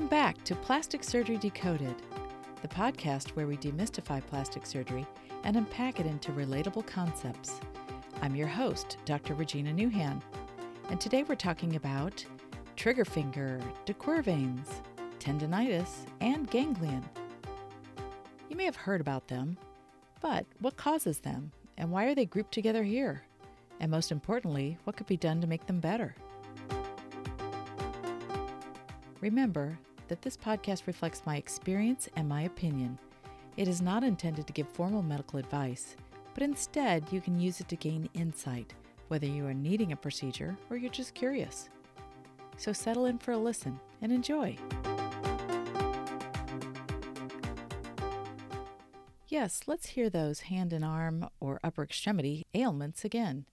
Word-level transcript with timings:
Welcome 0.00 0.16
back 0.16 0.42
to 0.44 0.54
Plastic 0.54 1.04
Surgery 1.04 1.36
Decoded, 1.36 1.94
the 2.62 2.68
podcast 2.68 3.36
where 3.36 3.46
we 3.46 3.58
demystify 3.58 4.26
plastic 4.26 4.64
surgery 4.64 5.06
and 5.44 5.56
unpack 5.56 6.00
it 6.00 6.06
into 6.06 6.32
relatable 6.32 6.86
concepts. 6.86 7.60
I'm 8.22 8.34
your 8.34 8.48
host, 8.48 8.96
Dr. 9.04 9.34
Regina 9.34 9.72
Nouhan, 9.72 10.22
and 10.88 10.98
today 10.98 11.22
we're 11.22 11.34
talking 11.34 11.76
about 11.76 12.24
trigger 12.76 13.04
finger, 13.04 13.60
de 13.84 13.92
Quervain's, 13.92 14.70
tendonitis, 15.18 16.06
and 16.22 16.50
ganglion. 16.50 17.04
You 18.48 18.56
may 18.56 18.64
have 18.64 18.76
heard 18.76 19.02
about 19.02 19.28
them, 19.28 19.58
but 20.22 20.46
what 20.60 20.78
causes 20.78 21.18
them, 21.18 21.52
and 21.76 21.90
why 21.90 22.06
are 22.06 22.14
they 22.14 22.24
grouped 22.24 22.52
together 22.52 22.84
here? 22.84 23.22
And 23.80 23.90
most 23.90 24.10
importantly, 24.10 24.78
what 24.84 24.96
could 24.96 25.06
be 25.06 25.18
done 25.18 25.42
to 25.42 25.46
make 25.46 25.66
them 25.66 25.78
better? 25.78 26.16
Remember 29.20 29.78
that 30.10 30.22
this 30.22 30.36
podcast 30.36 30.88
reflects 30.88 31.22
my 31.24 31.36
experience 31.36 32.08
and 32.16 32.28
my 32.28 32.42
opinion. 32.42 32.98
It 33.56 33.68
is 33.68 33.80
not 33.80 34.02
intended 34.02 34.44
to 34.48 34.52
give 34.52 34.68
formal 34.68 35.04
medical 35.04 35.38
advice, 35.38 35.94
but 36.34 36.42
instead 36.42 37.04
you 37.12 37.20
can 37.20 37.38
use 37.38 37.60
it 37.60 37.68
to 37.68 37.76
gain 37.76 38.10
insight, 38.14 38.74
whether 39.06 39.26
you 39.26 39.46
are 39.46 39.54
needing 39.54 39.92
a 39.92 39.96
procedure 39.96 40.58
or 40.68 40.76
you're 40.76 40.90
just 40.90 41.14
curious. 41.14 41.68
So 42.56 42.72
settle 42.72 43.06
in 43.06 43.18
for 43.18 43.30
a 43.32 43.38
listen 43.38 43.78
and 44.02 44.10
enjoy. 44.10 44.58
Yes, 49.28 49.60
let's 49.68 49.90
hear 49.90 50.10
those 50.10 50.40
hand 50.40 50.72
and 50.72 50.84
arm 50.84 51.28
or 51.38 51.60
upper 51.62 51.84
extremity 51.84 52.48
ailments 52.52 53.04
again 53.04 53.46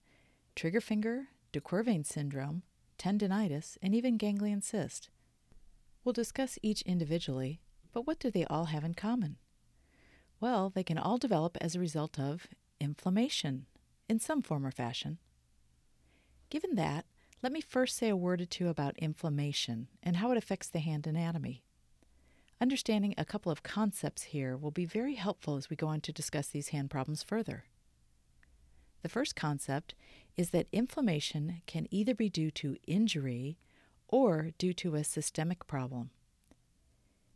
trigger 0.56 0.80
finger, 0.80 1.28
de 1.52 1.60
Quervain 1.60 2.04
syndrome, 2.04 2.64
tendonitis, 2.98 3.78
and 3.80 3.94
even 3.94 4.16
ganglion 4.16 4.60
cyst. 4.60 5.08
We'll 6.08 6.14
discuss 6.14 6.58
each 6.62 6.80
individually, 6.86 7.60
but 7.92 8.06
what 8.06 8.18
do 8.18 8.30
they 8.30 8.46
all 8.46 8.64
have 8.64 8.82
in 8.82 8.94
common? 8.94 9.36
Well, 10.40 10.70
they 10.70 10.82
can 10.82 10.96
all 10.96 11.18
develop 11.18 11.58
as 11.60 11.74
a 11.74 11.80
result 11.80 12.18
of 12.18 12.46
inflammation 12.80 13.66
in 14.08 14.18
some 14.18 14.40
form 14.40 14.64
or 14.64 14.70
fashion. 14.70 15.18
Given 16.48 16.76
that, 16.76 17.04
let 17.42 17.52
me 17.52 17.60
first 17.60 17.98
say 17.98 18.08
a 18.08 18.16
word 18.16 18.40
or 18.40 18.46
two 18.46 18.68
about 18.68 18.96
inflammation 18.96 19.88
and 20.02 20.16
how 20.16 20.32
it 20.32 20.38
affects 20.38 20.68
the 20.68 20.78
hand 20.78 21.06
anatomy. 21.06 21.62
Understanding 22.58 23.12
a 23.18 23.26
couple 23.26 23.52
of 23.52 23.62
concepts 23.62 24.22
here 24.22 24.56
will 24.56 24.70
be 24.70 24.86
very 24.86 25.16
helpful 25.16 25.56
as 25.56 25.68
we 25.68 25.76
go 25.76 25.88
on 25.88 26.00
to 26.00 26.10
discuss 26.10 26.48
these 26.48 26.68
hand 26.68 26.88
problems 26.88 27.22
further. 27.22 27.64
The 29.02 29.10
first 29.10 29.36
concept 29.36 29.94
is 30.38 30.52
that 30.52 30.68
inflammation 30.72 31.60
can 31.66 31.86
either 31.90 32.14
be 32.14 32.30
due 32.30 32.50
to 32.52 32.78
injury 32.86 33.58
or 34.08 34.50
due 34.58 34.72
to 34.74 34.94
a 34.94 35.04
systemic 35.04 35.66
problem. 35.66 36.10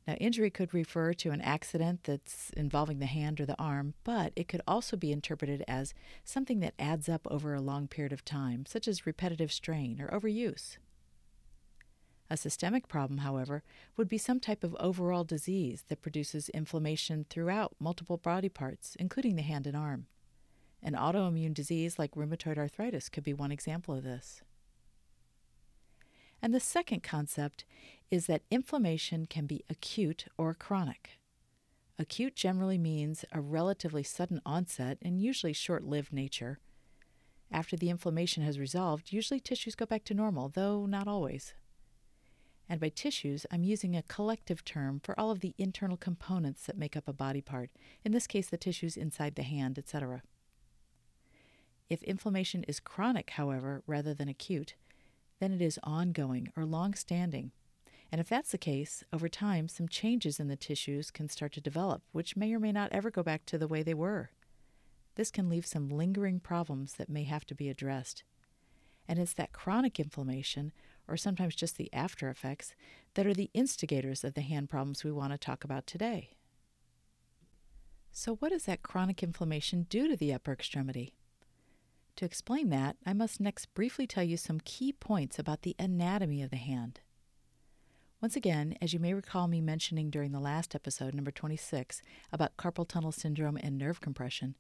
Now, 0.06 0.14
injury 0.14 0.50
could 0.50 0.74
refer 0.74 1.12
to 1.14 1.30
an 1.30 1.40
accident 1.40 2.00
that's 2.04 2.50
involving 2.56 2.98
the 2.98 3.06
hand 3.06 3.40
or 3.40 3.46
the 3.46 3.58
arm, 3.58 3.94
but 4.02 4.32
it 4.34 4.48
could 4.48 4.62
also 4.66 4.96
be 4.96 5.12
interpreted 5.12 5.64
as 5.68 5.94
something 6.24 6.58
that 6.60 6.74
adds 6.78 7.08
up 7.08 7.26
over 7.30 7.54
a 7.54 7.60
long 7.60 7.86
period 7.86 8.12
of 8.12 8.24
time, 8.24 8.66
such 8.66 8.88
as 8.88 9.06
repetitive 9.06 9.52
strain 9.52 10.00
or 10.00 10.08
overuse. 10.08 10.78
A 12.28 12.36
systemic 12.36 12.88
problem, 12.88 13.18
however, 13.18 13.62
would 13.96 14.08
be 14.08 14.18
some 14.18 14.40
type 14.40 14.64
of 14.64 14.74
overall 14.80 15.22
disease 15.22 15.84
that 15.88 16.02
produces 16.02 16.48
inflammation 16.48 17.26
throughout 17.28 17.76
multiple 17.78 18.16
body 18.16 18.48
parts, 18.48 18.96
including 18.98 19.36
the 19.36 19.42
hand 19.42 19.66
and 19.66 19.76
arm. 19.76 20.06
An 20.82 20.94
autoimmune 20.94 21.54
disease 21.54 21.98
like 21.98 22.12
rheumatoid 22.16 22.58
arthritis 22.58 23.08
could 23.08 23.22
be 23.22 23.34
one 23.34 23.52
example 23.52 23.94
of 23.94 24.02
this. 24.02 24.42
And 26.42 26.52
the 26.52 26.60
second 26.60 27.04
concept 27.04 27.64
is 28.10 28.26
that 28.26 28.42
inflammation 28.50 29.26
can 29.26 29.46
be 29.46 29.64
acute 29.70 30.26
or 30.36 30.52
chronic. 30.54 31.20
Acute 31.98 32.34
generally 32.34 32.78
means 32.78 33.24
a 33.30 33.40
relatively 33.40 34.02
sudden 34.02 34.40
onset 34.44 34.98
and 35.00 35.22
usually 35.22 35.52
short 35.52 35.84
lived 35.84 36.12
nature. 36.12 36.58
After 37.50 37.76
the 37.76 37.90
inflammation 37.90 38.42
has 38.42 38.58
resolved, 38.58 39.12
usually 39.12 39.38
tissues 39.38 39.76
go 39.76 39.86
back 39.86 40.04
to 40.04 40.14
normal, 40.14 40.48
though 40.48 40.84
not 40.84 41.06
always. 41.06 41.54
And 42.68 42.80
by 42.80 42.88
tissues, 42.88 43.46
I'm 43.50 43.62
using 43.62 43.94
a 43.94 44.02
collective 44.02 44.64
term 44.64 45.00
for 45.04 45.18
all 45.20 45.30
of 45.30 45.40
the 45.40 45.54
internal 45.58 45.96
components 45.96 46.64
that 46.64 46.78
make 46.78 46.96
up 46.96 47.06
a 47.06 47.12
body 47.12 47.42
part, 47.42 47.70
in 48.04 48.12
this 48.12 48.26
case, 48.26 48.48
the 48.48 48.56
tissues 48.56 48.96
inside 48.96 49.34
the 49.34 49.42
hand, 49.42 49.78
etc. 49.78 50.22
If 51.90 52.02
inflammation 52.04 52.64
is 52.64 52.80
chronic, 52.80 53.30
however, 53.30 53.82
rather 53.86 54.14
than 54.14 54.28
acute, 54.28 54.74
then 55.42 55.52
it 55.52 55.60
is 55.60 55.80
ongoing 55.82 56.52
or 56.56 56.64
long 56.64 56.94
standing. 56.94 57.50
And 58.12 58.20
if 58.20 58.28
that's 58.28 58.52
the 58.52 58.58
case, 58.58 59.02
over 59.12 59.28
time, 59.28 59.68
some 59.68 59.88
changes 59.88 60.38
in 60.38 60.46
the 60.46 60.54
tissues 60.54 61.10
can 61.10 61.28
start 61.28 61.50
to 61.54 61.60
develop, 61.60 62.02
which 62.12 62.36
may 62.36 62.54
or 62.54 62.60
may 62.60 62.70
not 62.70 62.92
ever 62.92 63.10
go 63.10 63.24
back 63.24 63.44
to 63.46 63.58
the 63.58 63.66
way 63.66 63.82
they 63.82 63.92
were. 63.92 64.30
This 65.16 65.32
can 65.32 65.48
leave 65.48 65.66
some 65.66 65.88
lingering 65.88 66.38
problems 66.38 66.94
that 66.94 67.08
may 67.08 67.24
have 67.24 67.44
to 67.46 67.56
be 67.56 67.68
addressed. 67.68 68.22
And 69.08 69.18
it's 69.18 69.34
that 69.34 69.52
chronic 69.52 69.98
inflammation, 69.98 70.70
or 71.08 71.16
sometimes 71.16 71.56
just 71.56 71.76
the 71.76 71.92
after 71.92 72.28
effects, 72.28 72.76
that 73.14 73.26
are 73.26 73.34
the 73.34 73.50
instigators 73.52 74.22
of 74.22 74.34
the 74.34 74.42
hand 74.42 74.70
problems 74.70 75.02
we 75.02 75.10
want 75.10 75.32
to 75.32 75.38
talk 75.38 75.64
about 75.64 75.88
today. 75.88 76.36
So, 78.12 78.36
what 78.36 78.52
does 78.52 78.66
that 78.66 78.82
chronic 78.84 79.24
inflammation 79.24 79.86
do 79.90 80.06
to 80.06 80.16
the 80.16 80.32
upper 80.32 80.52
extremity? 80.52 81.14
To 82.22 82.26
explain 82.26 82.68
that, 82.68 82.94
I 83.04 83.14
must 83.14 83.40
next 83.40 83.74
briefly 83.74 84.06
tell 84.06 84.22
you 84.22 84.36
some 84.36 84.60
key 84.60 84.92
points 84.92 85.40
about 85.40 85.62
the 85.62 85.74
anatomy 85.76 86.40
of 86.40 86.50
the 86.50 86.56
hand. 86.56 87.00
Once 88.20 88.36
again, 88.36 88.76
as 88.80 88.92
you 88.92 89.00
may 89.00 89.12
recall 89.12 89.48
me 89.48 89.60
mentioning 89.60 90.08
during 90.08 90.30
the 90.30 90.38
last 90.38 90.76
episode, 90.76 91.14
number 91.14 91.32
26, 91.32 92.00
about 92.32 92.56
carpal 92.56 92.86
tunnel 92.86 93.10
syndrome 93.10 93.56
and 93.56 93.76
nerve 93.76 94.00
compression, 94.00 94.54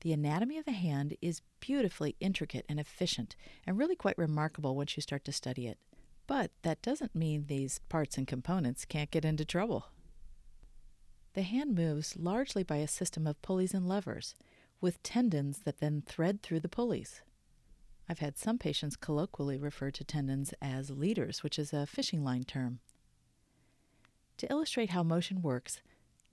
the 0.00 0.12
anatomy 0.12 0.58
of 0.58 0.64
the 0.64 0.72
hand 0.72 1.16
is 1.22 1.40
beautifully 1.60 2.16
intricate 2.18 2.66
and 2.68 2.80
efficient, 2.80 3.36
and 3.64 3.78
really 3.78 3.94
quite 3.94 4.18
remarkable 4.18 4.74
once 4.74 4.96
you 4.96 5.00
start 5.00 5.24
to 5.24 5.30
study 5.30 5.68
it. 5.68 5.78
But 6.26 6.50
that 6.62 6.82
doesn't 6.82 7.14
mean 7.14 7.44
these 7.46 7.78
parts 7.88 8.18
and 8.18 8.26
components 8.26 8.84
can't 8.84 9.12
get 9.12 9.24
into 9.24 9.44
trouble. 9.44 9.86
The 11.34 11.42
hand 11.42 11.76
moves 11.76 12.16
largely 12.16 12.64
by 12.64 12.78
a 12.78 12.88
system 12.88 13.24
of 13.24 13.40
pulleys 13.40 13.72
and 13.72 13.86
levers, 13.86 14.34
with 14.84 15.02
tendons 15.02 15.60
that 15.60 15.80
then 15.80 16.02
thread 16.04 16.42
through 16.42 16.60
the 16.60 16.68
pulleys. 16.68 17.22
I've 18.06 18.18
had 18.18 18.36
some 18.36 18.58
patients 18.58 18.96
colloquially 18.96 19.56
refer 19.56 19.90
to 19.90 20.04
tendons 20.04 20.52
as 20.60 20.90
leaders, 20.90 21.42
which 21.42 21.58
is 21.58 21.72
a 21.72 21.86
fishing 21.86 22.22
line 22.22 22.44
term. 22.44 22.80
To 24.36 24.52
illustrate 24.52 24.90
how 24.90 25.02
motion 25.02 25.40
works, 25.40 25.80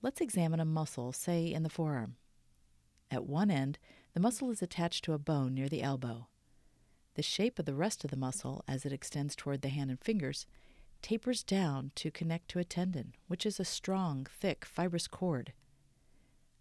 let's 0.02 0.20
examine 0.20 0.60
a 0.60 0.66
muscle, 0.66 1.14
say 1.14 1.46
in 1.46 1.62
the 1.62 1.70
forearm. 1.70 2.16
At 3.10 3.24
one 3.24 3.50
end, 3.50 3.78
the 4.12 4.20
muscle 4.20 4.50
is 4.50 4.60
attached 4.60 5.02
to 5.04 5.14
a 5.14 5.18
bone 5.18 5.54
near 5.54 5.70
the 5.70 5.82
elbow. 5.82 6.28
The 7.14 7.22
shape 7.22 7.58
of 7.58 7.64
the 7.64 7.74
rest 7.74 8.04
of 8.04 8.10
the 8.10 8.18
muscle, 8.18 8.64
as 8.68 8.84
it 8.84 8.92
extends 8.92 9.34
toward 9.34 9.62
the 9.62 9.70
hand 9.70 9.88
and 9.88 9.98
fingers, 9.98 10.46
tapers 11.00 11.42
down 11.42 11.90
to 11.94 12.10
connect 12.10 12.48
to 12.48 12.58
a 12.58 12.64
tendon, 12.64 13.14
which 13.28 13.46
is 13.46 13.58
a 13.58 13.64
strong, 13.64 14.26
thick, 14.30 14.66
fibrous 14.66 15.08
cord. 15.08 15.54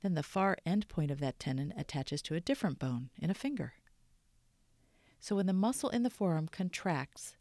Then 0.01 0.15
the 0.15 0.23
far 0.23 0.57
end 0.65 0.87
point 0.87 1.11
of 1.11 1.19
that 1.19 1.39
tendon 1.39 1.73
attaches 1.77 2.21
to 2.23 2.35
a 2.35 2.41
different 2.41 2.79
bone 2.79 3.09
in 3.17 3.29
a 3.29 3.35
finger. 3.35 3.73
So 5.19 5.35
when 5.35 5.45
the 5.45 5.53
muscle 5.53 5.89
in 5.89 6.03
the 6.03 6.09
forearm 6.09 6.47
contracts, 6.47 7.35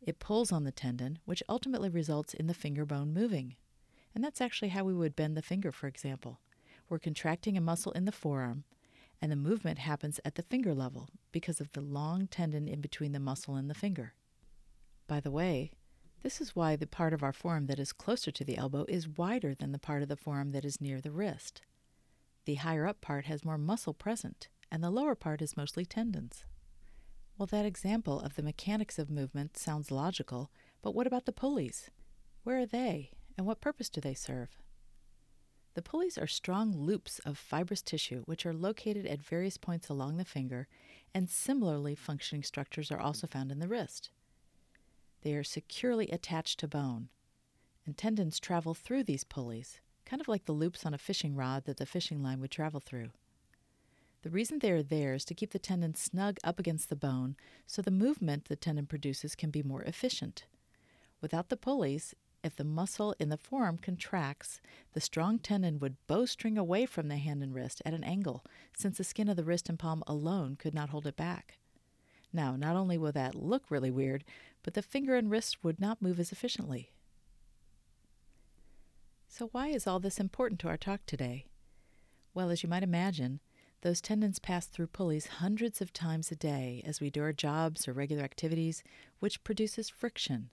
it 0.00 0.18
pulls 0.18 0.50
on 0.50 0.64
the 0.64 0.72
tendon, 0.72 1.18
which 1.26 1.42
ultimately 1.48 1.90
results 1.90 2.32
in 2.32 2.46
the 2.46 2.54
finger 2.54 2.86
bone 2.86 3.12
moving. 3.12 3.56
And 4.14 4.24
that's 4.24 4.40
actually 4.40 4.70
how 4.70 4.84
we 4.84 4.94
would 4.94 5.14
bend 5.14 5.36
the 5.36 5.42
finger, 5.42 5.70
for 5.70 5.86
example. 5.86 6.40
We're 6.88 6.98
contracting 6.98 7.58
a 7.58 7.60
muscle 7.60 7.92
in 7.92 8.06
the 8.06 8.12
forearm, 8.12 8.64
and 9.20 9.30
the 9.30 9.36
movement 9.36 9.80
happens 9.80 10.20
at 10.24 10.36
the 10.36 10.42
finger 10.42 10.74
level 10.74 11.10
because 11.32 11.60
of 11.60 11.70
the 11.72 11.82
long 11.82 12.26
tendon 12.28 12.66
in 12.66 12.80
between 12.80 13.12
the 13.12 13.20
muscle 13.20 13.56
and 13.56 13.68
the 13.68 13.74
finger. 13.74 14.14
By 15.06 15.20
the 15.20 15.30
way, 15.30 15.72
this 16.22 16.40
is 16.40 16.56
why 16.56 16.76
the 16.76 16.86
part 16.86 17.12
of 17.12 17.22
our 17.22 17.32
forearm 17.32 17.66
that 17.66 17.78
is 17.78 17.92
closer 17.92 18.30
to 18.30 18.44
the 18.44 18.56
elbow 18.56 18.86
is 18.88 19.08
wider 19.08 19.54
than 19.54 19.72
the 19.72 19.78
part 19.78 20.02
of 20.02 20.08
the 20.08 20.16
forearm 20.16 20.52
that 20.52 20.64
is 20.64 20.80
near 20.80 21.00
the 21.00 21.10
wrist. 21.10 21.60
The 22.48 22.54
higher 22.54 22.86
up 22.86 23.02
part 23.02 23.26
has 23.26 23.44
more 23.44 23.58
muscle 23.58 23.92
present, 23.92 24.48
and 24.72 24.82
the 24.82 24.88
lower 24.88 25.14
part 25.14 25.42
is 25.42 25.54
mostly 25.54 25.84
tendons. 25.84 26.46
Well, 27.36 27.44
that 27.44 27.66
example 27.66 28.22
of 28.22 28.36
the 28.36 28.42
mechanics 28.42 28.98
of 28.98 29.10
movement 29.10 29.58
sounds 29.58 29.90
logical, 29.90 30.50
but 30.80 30.94
what 30.94 31.06
about 31.06 31.26
the 31.26 31.32
pulleys? 31.32 31.90
Where 32.44 32.58
are 32.58 32.64
they, 32.64 33.10
and 33.36 33.46
what 33.46 33.60
purpose 33.60 33.90
do 33.90 34.00
they 34.00 34.14
serve? 34.14 34.62
The 35.74 35.82
pulleys 35.82 36.16
are 36.16 36.26
strong 36.26 36.72
loops 36.74 37.18
of 37.18 37.36
fibrous 37.36 37.82
tissue 37.82 38.22
which 38.24 38.46
are 38.46 38.54
located 38.54 39.04
at 39.04 39.20
various 39.20 39.58
points 39.58 39.90
along 39.90 40.16
the 40.16 40.24
finger, 40.24 40.68
and 41.14 41.28
similarly 41.28 41.94
functioning 41.94 42.42
structures 42.42 42.90
are 42.90 42.98
also 42.98 43.26
found 43.26 43.52
in 43.52 43.58
the 43.58 43.68
wrist. 43.68 44.08
They 45.20 45.34
are 45.34 45.44
securely 45.44 46.08
attached 46.08 46.60
to 46.60 46.66
bone, 46.66 47.10
and 47.84 47.94
tendons 47.94 48.40
travel 48.40 48.72
through 48.72 49.04
these 49.04 49.24
pulleys, 49.24 49.82
kind 50.08 50.20
of 50.22 50.28
like 50.28 50.46
the 50.46 50.52
loops 50.52 50.86
on 50.86 50.94
a 50.94 50.98
fishing 50.98 51.36
rod 51.36 51.64
that 51.64 51.76
the 51.76 51.86
fishing 51.86 52.22
line 52.22 52.40
would 52.40 52.50
travel 52.50 52.80
through. 52.80 53.10
The 54.22 54.30
reason 54.30 54.58
they 54.58 54.72
are 54.72 54.82
there 54.82 55.14
is 55.14 55.24
to 55.26 55.34
keep 55.34 55.50
the 55.50 55.58
tendon 55.58 55.94
snug 55.94 56.38
up 56.42 56.58
against 56.58 56.88
the 56.88 56.96
bone 56.96 57.36
so 57.66 57.82
the 57.82 57.90
movement 57.90 58.46
the 58.46 58.56
tendon 58.56 58.86
produces 58.86 59.34
can 59.34 59.50
be 59.50 59.62
more 59.62 59.82
efficient. 59.82 60.44
Without 61.20 61.50
the 61.50 61.56
pulleys, 61.56 62.14
if 62.42 62.56
the 62.56 62.64
muscle 62.64 63.14
in 63.18 63.28
the 63.28 63.36
forearm 63.36 63.78
contracts, 63.78 64.60
the 64.92 65.00
strong 65.00 65.38
tendon 65.38 65.78
would 65.80 65.96
bowstring 66.06 66.56
away 66.56 66.86
from 66.86 67.08
the 67.08 67.16
hand 67.16 67.42
and 67.42 67.54
wrist 67.54 67.82
at 67.84 67.94
an 67.94 68.04
angle, 68.04 68.44
since 68.76 68.98
the 68.98 69.04
skin 69.04 69.28
of 69.28 69.36
the 69.36 69.44
wrist 69.44 69.68
and 69.68 69.78
palm 69.78 70.02
alone 70.06 70.56
could 70.56 70.74
not 70.74 70.90
hold 70.90 71.06
it 71.06 71.16
back. 71.16 71.58
Now, 72.32 72.56
not 72.56 72.76
only 72.76 72.96
will 72.96 73.12
that 73.12 73.34
look 73.34 73.70
really 73.70 73.90
weird, 73.90 74.24
but 74.62 74.74
the 74.74 74.82
finger 74.82 75.16
and 75.16 75.30
wrist 75.30 75.62
would 75.62 75.80
not 75.80 76.02
move 76.02 76.20
as 76.20 76.32
efficiently. 76.32 76.90
So, 79.30 79.48
why 79.52 79.68
is 79.68 79.86
all 79.86 80.00
this 80.00 80.18
important 80.18 80.58
to 80.60 80.68
our 80.68 80.78
talk 80.78 81.02
today? 81.06 81.46
Well, 82.34 82.50
as 82.50 82.62
you 82.62 82.68
might 82.68 82.82
imagine, 82.82 83.40
those 83.82 84.00
tendons 84.00 84.38
pass 84.38 84.66
through 84.66 84.88
pulleys 84.88 85.26
hundreds 85.26 85.80
of 85.80 85.92
times 85.92 86.32
a 86.32 86.34
day 86.34 86.82
as 86.84 87.00
we 87.00 87.10
do 87.10 87.22
our 87.22 87.32
jobs 87.32 87.86
or 87.86 87.92
regular 87.92 88.24
activities, 88.24 88.82
which 89.20 89.44
produces 89.44 89.90
friction. 89.90 90.50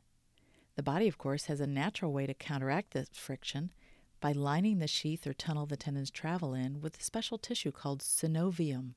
The 0.75 0.83
body, 0.83 1.07
of 1.07 1.17
course, 1.17 1.45
has 1.45 1.61
a 1.61 1.67
natural 1.67 2.11
way 2.11 2.27
to 2.27 2.33
counteract 2.33 2.91
this 2.91 3.09
friction 3.13 3.71
by 4.19 4.33
lining 4.33 4.79
the 4.79 4.87
sheath 4.87 5.25
or 5.25 5.33
tunnel 5.33 5.65
the 5.65 5.77
tendons 5.77 6.11
travel 6.11 6.53
in 6.53 6.81
with 6.81 6.99
a 6.99 7.03
special 7.03 7.37
tissue 7.37 7.71
called 7.71 8.01
synovium. 8.01 8.93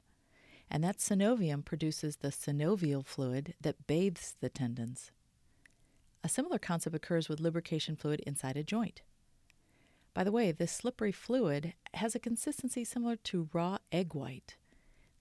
And 0.70 0.82
that 0.84 0.98
synovium 0.98 1.64
produces 1.64 2.16
the 2.16 2.28
synovial 2.28 3.06
fluid 3.06 3.54
that 3.60 3.86
bathes 3.86 4.34
the 4.40 4.48
tendons. 4.48 5.12
A 6.24 6.28
similar 6.28 6.58
concept 6.58 6.96
occurs 6.96 7.28
with 7.28 7.40
lubrication 7.40 7.96
fluid 7.96 8.20
inside 8.26 8.56
a 8.56 8.64
joint. 8.64 9.02
By 10.18 10.24
the 10.24 10.32
way, 10.32 10.50
this 10.50 10.72
slippery 10.72 11.12
fluid 11.12 11.74
has 11.94 12.16
a 12.16 12.18
consistency 12.18 12.82
similar 12.82 13.14
to 13.14 13.48
raw 13.52 13.78
egg 13.92 14.14
white. 14.16 14.56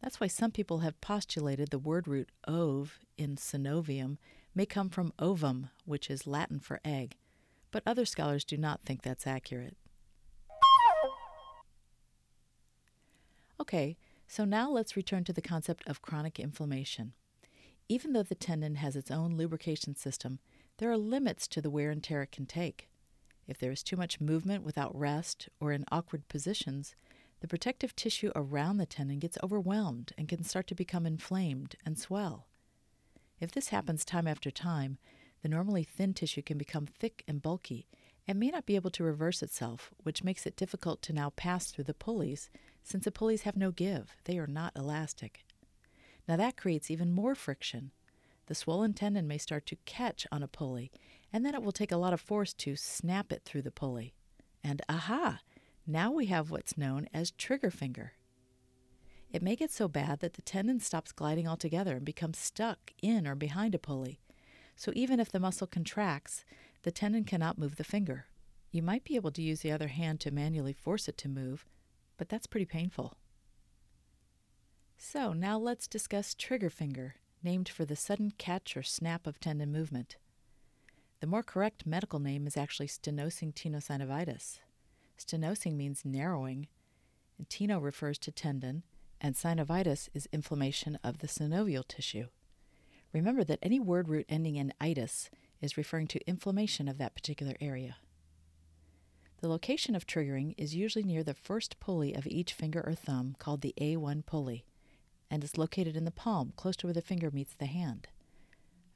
That's 0.01 0.19
why 0.19 0.25
some 0.25 0.49
people 0.49 0.79
have 0.79 0.99
postulated 1.01 1.69
the 1.69 1.77
word 1.77 2.07
root 2.07 2.31
ove 2.47 2.97
in 3.15 3.35
synovium 3.35 4.17
may 4.55 4.65
come 4.65 4.89
from 4.89 5.13
ovum, 5.19 5.69
which 5.85 6.09
is 6.09 6.25
Latin 6.25 6.59
for 6.59 6.79
egg, 6.83 7.15
but 7.69 7.83
other 7.85 8.05
scholars 8.05 8.43
do 8.43 8.57
not 8.57 8.81
think 8.81 9.03
that's 9.03 9.27
accurate. 9.27 9.77
Okay, 13.61 13.97
so 14.27 14.45
now 14.45 14.71
let's 14.71 14.97
return 14.97 15.23
to 15.25 15.33
the 15.33 15.43
concept 15.43 15.87
of 15.87 16.01
chronic 16.01 16.39
inflammation. 16.39 17.13
Even 17.87 18.13
though 18.13 18.23
the 18.23 18.33
tendon 18.33 18.77
has 18.77 18.95
its 18.95 19.11
own 19.11 19.35
lubrication 19.35 19.95
system, 19.95 20.39
there 20.79 20.89
are 20.89 20.97
limits 20.97 21.47
to 21.49 21.61
the 21.61 21.69
wear 21.69 21.91
and 21.91 22.03
tear 22.03 22.23
it 22.23 22.31
can 22.31 22.47
take. 22.47 22.89
If 23.47 23.57
there 23.57 23.71
is 23.71 23.83
too 23.83 23.95
much 23.95 24.19
movement 24.19 24.63
without 24.63 24.97
rest 24.97 25.49
or 25.59 25.71
in 25.71 25.85
awkward 25.91 26.27
positions, 26.27 26.95
the 27.39 27.47
protective 27.47 27.95
tissue 27.95 28.31
around 28.35 28.77
the 28.77 28.85
tendon 28.85 29.19
gets 29.19 29.37
overwhelmed 29.41 30.11
and 30.17 30.27
can 30.27 30.43
start 30.43 30.67
to 30.67 30.75
become 30.75 31.05
inflamed 31.05 31.75
and 31.85 31.97
swell. 31.97 32.47
If 33.39 33.51
this 33.51 33.69
happens 33.69 34.03
time 34.03 34.27
after 34.27 34.51
time, 34.51 34.97
the 35.43 35.49
normally 35.49 35.83
thin 35.83 36.13
tissue 36.13 36.41
can 36.41 36.57
become 36.57 36.87
thick 36.87 37.23
and 37.27 37.41
bulky 37.41 37.87
and 38.27 38.39
may 38.39 38.49
not 38.49 38.65
be 38.65 38.75
able 38.75 38.89
to 38.91 39.03
reverse 39.03 39.41
itself, 39.41 39.91
which 40.03 40.23
makes 40.23 40.45
it 40.45 40.57
difficult 40.57 41.01
to 41.03 41.13
now 41.13 41.29
pass 41.29 41.71
through 41.71 41.85
the 41.85 41.93
pulleys 41.93 42.49
since 42.83 43.05
the 43.05 43.11
pulleys 43.11 43.43
have 43.43 43.55
no 43.55 43.71
give. 43.71 44.15
They 44.25 44.37
are 44.37 44.47
not 44.47 44.73
elastic. 44.75 45.45
Now 46.27 46.35
that 46.35 46.57
creates 46.57 46.91
even 46.91 47.13
more 47.13 47.35
friction. 47.35 47.91
The 48.47 48.55
swollen 48.55 48.93
tendon 48.93 49.27
may 49.27 49.37
start 49.37 49.65
to 49.67 49.77
catch 49.85 50.25
on 50.31 50.43
a 50.43 50.47
pulley 50.47 50.91
and 51.31 51.45
then 51.45 51.53
it 51.53 51.61
will 51.61 51.71
take 51.71 51.91
a 51.91 51.97
lot 51.97 52.13
of 52.13 52.21
force 52.21 52.53
to 52.53 52.75
snap 52.75 53.31
it 53.31 53.43
through 53.43 53.61
the 53.61 53.71
pulley. 53.71 54.13
And 54.63 54.81
aha, 54.89 55.41
now 55.85 56.11
we 56.11 56.27
have 56.27 56.51
what's 56.51 56.77
known 56.77 57.07
as 57.13 57.31
trigger 57.31 57.71
finger. 57.71 58.13
It 59.31 59.41
may 59.41 59.55
get 59.55 59.71
so 59.71 59.87
bad 59.87 60.19
that 60.19 60.33
the 60.33 60.41
tendon 60.41 60.79
stops 60.79 61.11
gliding 61.11 61.47
altogether 61.47 61.97
and 61.97 62.05
becomes 62.05 62.37
stuck 62.37 62.93
in 63.01 63.27
or 63.27 63.35
behind 63.35 63.75
a 63.75 63.79
pulley. 63.79 64.19
So 64.75 64.91
even 64.95 65.19
if 65.19 65.31
the 65.31 65.39
muscle 65.39 65.67
contracts, 65.67 66.45
the 66.83 66.91
tendon 66.91 67.23
cannot 67.23 67.57
move 67.57 67.75
the 67.75 67.83
finger. 67.83 68.25
You 68.71 68.81
might 68.81 69.03
be 69.03 69.15
able 69.15 69.31
to 69.31 69.41
use 69.41 69.61
the 69.61 69.71
other 69.71 69.87
hand 69.87 70.19
to 70.21 70.31
manually 70.31 70.73
force 70.73 71.07
it 71.07 71.17
to 71.19 71.29
move, 71.29 71.65
but 72.17 72.29
that's 72.29 72.47
pretty 72.47 72.65
painful. 72.65 73.17
So 74.97 75.33
now 75.33 75.57
let's 75.57 75.87
discuss 75.87 76.33
trigger 76.33 76.69
finger, 76.69 77.15
named 77.43 77.69
for 77.69 77.85
the 77.85 77.95
sudden 77.95 78.31
catch 78.37 78.75
or 78.75 78.83
snap 78.83 79.27
of 79.27 79.39
tendon 79.39 79.71
movement. 79.71 80.17
The 81.19 81.27
more 81.27 81.41
correct 81.41 81.85
medical 81.85 82.19
name 82.19 82.45
is 82.45 82.55
actually 82.55 82.87
stenosing 82.87 83.53
tenosynovitis. 83.53 84.59
Stenosing 85.17 85.75
means 85.75 86.05
narrowing, 86.05 86.67
and 87.37 87.49
teno 87.49 87.81
refers 87.81 88.19
to 88.19 88.31
tendon, 88.31 88.83
and 89.19 89.33
synovitis 89.33 90.09
is 90.13 90.29
inflammation 90.31 90.99
of 91.03 91.17
the 91.17 91.27
synovial 91.27 91.87
tissue. 91.87 92.27
Remember 93.13 93.43
that 93.43 93.59
any 93.63 93.79
word 93.79 94.09
root 94.09 94.27
ending 94.29 94.57
in 94.57 94.73
itis 94.79 95.31
is 95.59 95.77
referring 95.77 96.05
to 96.07 96.27
inflammation 96.27 96.87
of 96.87 96.99
that 96.99 97.15
particular 97.15 97.55
area. 97.59 97.97
The 99.41 99.47
location 99.49 99.95
of 99.95 100.05
triggering 100.05 100.53
is 100.55 100.75
usually 100.75 101.03
near 101.03 101.23
the 101.23 101.33
first 101.33 101.79
pulley 101.79 102.13
of 102.13 102.27
each 102.27 102.53
finger 102.53 102.83
or 102.85 102.93
thumb, 102.93 103.35
called 103.39 103.61
the 103.61 103.73
A1 103.81 104.25
pulley, 104.27 104.65
and 105.31 105.43
is 105.43 105.57
located 105.57 105.95
in 105.95 106.05
the 106.05 106.11
palm, 106.11 106.53
close 106.55 106.75
to 106.77 106.87
where 106.87 106.93
the 106.93 107.01
finger 107.01 107.31
meets 107.31 107.55
the 107.55 107.65
hand. 107.65 108.07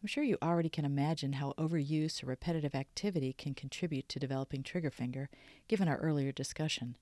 I'm 0.02 0.08
sure 0.08 0.24
you 0.24 0.38
already 0.42 0.70
can 0.70 0.84
imagine 0.84 1.34
how 1.34 1.54
overuse 1.60 2.24
or 2.24 2.26
repetitive 2.26 2.74
activity 2.74 3.34
can 3.34 3.54
contribute 3.54 4.10
to 4.10 4.20
developing 4.20 4.64
trigger 4.64 4.90
finger, 4.90 5.30
given 5.68 5.88
our 5.88 5.98
earlier 5.98 6.32
discussion. 6.32 6.98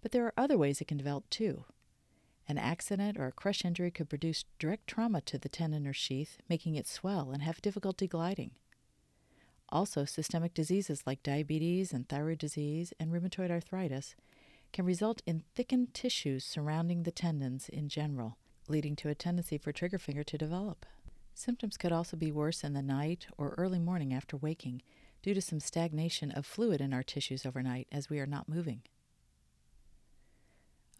But 0.00 0.12
there 0.12 0.24
are 0.24 0.32
other 0.34 0.56
ways 0.56 0.80
it 0.80 0.88
can 0.88 0.96
develop 0.96 1.28
too. 1.28 1.64
An 2.48 2.56
accident 2.56 3.18
or 3.18 3.26
a 3.26 3.32
crush 3.32 3.62
injury 3.62 3.90
could 3.90 4.08
produce 4.08 4.46
direct 4.58 4.86
trauma 4.86 5.20
to 5.22 5.38
the 5.38 5.50
tendon 5.50 5.86
or 5.86 5.92
sheath, 5.92 6.38
making 6.48 6.76
it 6.76 6.86
swell 6.86 7.30
and 7.30 7.42
have 7.42 7.60
difficulty 7.60 8.06
gliding. 8.06 8.52
Also, 9.68 10.06
systemic 10.06 10.54
diseases 10.54 11.02
like 11.06 11.22
diabetes 11.22 11.92
and 11.92 12.08
thyroid 12.08 12.38
disease 12.38 12.94
and 12.98 13.12
rheumatoid 13.12 13.50
arthritis 13.50 14.14
can 14.72 14.86
result 14.86 15.20
in 15.26 15.42
thickened 15.54 15.92
tissues 15.92 16.44
surrounding 16.44 17.02
the 17.02 17.12
tendons 17.12 17.68
in 17.68 17.90
general, 17.90 18.38
leading 18.66 18.96
to 18.96 19.10
a 19.10 19.14
tendency 19.14 19.58
for 19.58 19.72
trigger 19.72 19.98
finger 19.98 20.24
to 20.24 20.38
develop. 20.38 20.86
Symptoms 21.34 21.76
could 21.76 21.92
also 21.92 22.16
be 22.16 22.30
worse 22.30 22.62
in 22.62 22.72
the 22.72 22.82
night 22.82 23.26
or 23.36 23.54
early 23.58 23.80
morning 23.80 24.14
after 24.14 24.36
waking 24.36 24.82
due 25.20 25.34
to 25.34 25.42
some 25.42 25.58
stagnation 25.58 26.30
of 26.30 26.46
fluid 26.46 26.80
in 26.80 26.94
our 26.94 27.02
tissues 27.02 27.44
overnight 27.44 27.88
as 27.90 28.08
we 28.08 28.20
are 28.20 28.26
not 28.26 28.48
moving. 28.48 28.82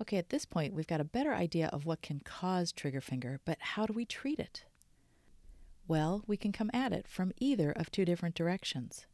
Okay, 0.03 0.17
at 0.17 0.31
this 0.31 0.45
point, 0.45 0.75
we've 0.75 0.89
got 0.89 1.01
a 1.01 1.05
better 1.05 1.33
idea 1.33 1.69
of 1.69 1.87
what 1.87 2.03
can 2.03 2.19
cause 2.19 2.73
trigger 2.73 3.01
finger, 3.01 3.41
but 3.45 3.59
how 3.61 3.87
do 3.87 3.93
we 3.93 4.05
treat 4.05 4.41
it? 4.41 4.65
Well, 5.87 6.25
we 6.27 6.37
can 6.37 6.51
come 6.51 6.71
at 6.75 6.93
it 6.93 7.07
from 7.07 7.33
either 7.39 7.71
of 7.71 7.91
two 7.91 8.05
different 8.05 8.35
directions. 8.35 9.07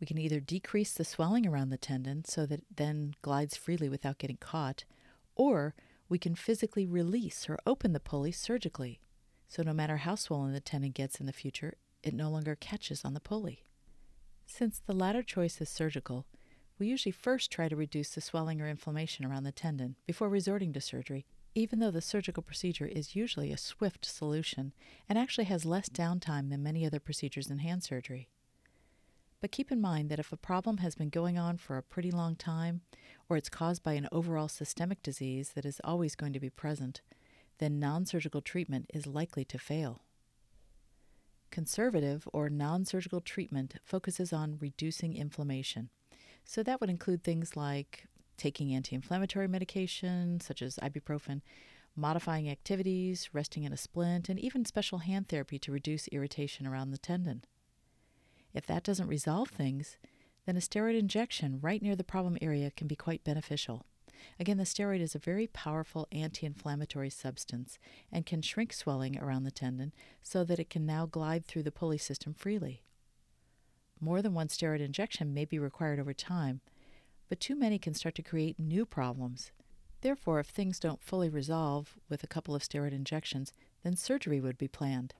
We 0.00 0.06
can 0.06 0.18
either 0.18 0.40
decrease 0.40 0.92
the 0.92 1.04
swelling 1.04 1.46
around 1.46 1.68
the 1.68 1.76
tendon 1.76 2.24
so 2.24 2.46
that 2.46 2.60
it 2.60 2.76
then 2.76 3.14
glides 3.20 3.56
freely 3.56 3.88
without 3.88 4.18
getting 4.18 4.38
caught, 4.38 4.84
or 5.34 5.74
we 6.08 6.18
can 6.18 6.34
physically 6.34 6.86
release 6.86 7.48
or 7.48 7.58
open 7.66 7.92
the 7.92 8.00
pulley 8.00 8.32
surgically 8.32 9.00
so 9.48 9.62
no 9.62 9.72
matter 9.72 9.98
how 9.98 10.14
swollen 10.14 10.52
the 10.52 10.60
tendon 10.60 10.90
gets 10.90 11.20
in 11.20 11.26
the 11.26 11.32
future, 11.32 11.74
it 12.02 12.14
no 12.14 12.30
longer 12.30 12.56
catches 12.56 13.04
on 13.04 13.14
the 13.14 13.20
pulley. 13.20 13.64
Since 14.46 14.78
the 14.78 14.94
latter 14.94 15.22
choice 15.22 15.60
is 15.60 15.68
surgical, 15.68 16.26
we 16.78 16.86
usually 16.86 17.12
first 17.12 17.50
try 17.50 17.68
to 17.68 17.76
reduce 17.76 18.10
the 18.10 18.20
swelling 18.20 18.60
or 18.60 18.68
inflammation 18.68 19.24
around 19.24 19.44
the 19.44 19.52
tendon 19.52 19.96
before 20.06 20.28
resorting 20.28 20.72
to 20.74 20.80
surgery, 20.80 21.26
even 21.54 21.78
though 21.78 21.90
the 21.90 22.02
surgical 22.02 22.42
procedure 22.42 22.86
is 22.86 23.16
usually 23.16 23.50
a 23.50 23.56
swift 23.56 24.04
solution 24.04 24.72
and 25.08 25.18
actually 25.18 25.44
has 25.44 25.64
less 25.64 25.88
downtime 25.88 26.50
than 26.50 26.62
many 26.62 26.84
other 26.84 27.00
procedures 27.00 27.50
in 27.50 27.58
hand 27.58 27.82
surgery. 27.82 28.28
But 29.40 29.52
keep 29.52 29.72
in 29.72 29.80
mind 29.80 30.10
that 30.10 30.18
if 30.18 30.32
a 30.32 30.36
problem 30.36 30.78
has 30.78 30.94
been 30.94 31.08
going 31.08 31.38
on 31.38 31.56
for 31.56 31.76
a 31.76 31.82
pretty 31.82 32.10
long 32.10 32.36
time, 32.36 32.82
or 33.28 33.36
it's 33.36 33.48
caused 33.48 33.82
by 33.82 33.92
an 33.94 34.08
overall 34.12 34.48
systemic 34.48 35.02
disease 35.02 35.52
that 35.54 35.64
is 35.64 35.80
always 35.84 36.14
going 36.14 36.32
to 36.32 36.40
be 36.40 36.50
present, 36.50 37.00
then 37.58 37.78
non 37.78 38.06
surgical 38.06 38.40
treatment 38.40 38.90
is 38.92 39.06
likely 39.06 39.44
to 39.46 39.58
fail. 39.58 40.02
Conservative 41.50 42.28
or 42.32 42.48
non 42.48 42.84
surgical 42.84 43.20
treatment 43.20 43.76
focuses 43.84 44.32
on 44.32 44.58
reducing 44.60 45.14
inflammation. 45.14 45.90
So 46.44 46.62
that 46.62 46.80
would 46.80 46.90
include 46.90 47.22
things 47.22 47.56
like 47.56 48.06
taking 48.36 48.72
anti 48.72 48.94
inflammatory 48.94 49.48
medication, 49.48 50.40
such 50.40 50.62
as 50.62 50.76
ibuprofen, 50.76 51.40
modifying 51.96 52.48
activities, 52.48 53.30
resting 53.32 53.64
in 53.64 53.72
a 53.72 53.76
splint, 53.76 54.28
and 54.28 54.38
even 54.38 54.64
special 54.64 54.98
hand 54.98 55.28
therapy 55.28 55.58
to 55.58 55.72
reduce 55.72 56.08
irritation 56.08 56.66
around 56.66 56.90
the 56.90 56.98
tendon. 56.98 57.44
If 58.52 58.66
that 58.66 58.84
doesn't 58.84 59.08
resolve 59.08 59.48
things, 59.48 59.96
then 60.44 60.56
a 60.56 60.60
steroid 60.60 60.98
injection 60.98 61.58
right 61.60 61.82
near 61.82 61.96
the 61.96 62.04
problem 62.04 62.38
area 62.40 62.70
can 62.70 62.86
be 62.86 62.96
quite 62.96 63.24
beneficial. 63.24 63.84
Again, 64.38 64.56
the 64.56 64.64
steroid 64.64 65.00
is 65.00 65.14
a 65.14 65.20
very 65.20 65.46
powerful 65.46 66.06
anti 66.12 66.46
inflammatory 66.46 67.10
substance 67.10 67.78
and 68.10 68.26
can 68.26 68.42
shrink 68.42 68.72
swelling 68.72 69.18
around 69.18 69.44
the 69.44 69.50
tendon 69.50 69.92
so 70.22 70.44
that 70.44 70.58
it 70.58 70.70
can 70.70 70.86
now 70.86 71.06
glide 71.06 71.44
through 71.44 71.62
the 71.62 71.72
pulley 71.72 71.98
system 71.98 72.34
freely. 72.34 72.82
More 74.00 74.20
than 74.22 74.34
one 74.34 74.48
steroid 74.48 74.80
injection 74.80 75.32
may 75.32 75.44
be 75.44 75.58
required 75.58 75.98
over 75.98 76.12
time, 76.12 76.60
but 77.28 77.40
too 77.40 77.56
many 77.56 77.78
can 77.78 77.94
start 77.94 78.14
to 78.16 78.22
create 78.22 78.58
new 78.58 78.84
problems. 78.84 79.52
Therefore, 80.02 80.38
if 80.40 80.46
things 80.46 80.78
don't 80.78 81.02
fully 81.02 81.28
resolve 81.28 81.98
with 82.08 82.22
a 82.22 82.28
couple 82.28 82.54
of 82.54 82.62
steroid 82.62 82.92
injections, 82.92 83.52
then 83.82 83.96
surgery 83.96 84.40
would 84.40 84.58
be 84.58 84.68
planned. 84.68 85.14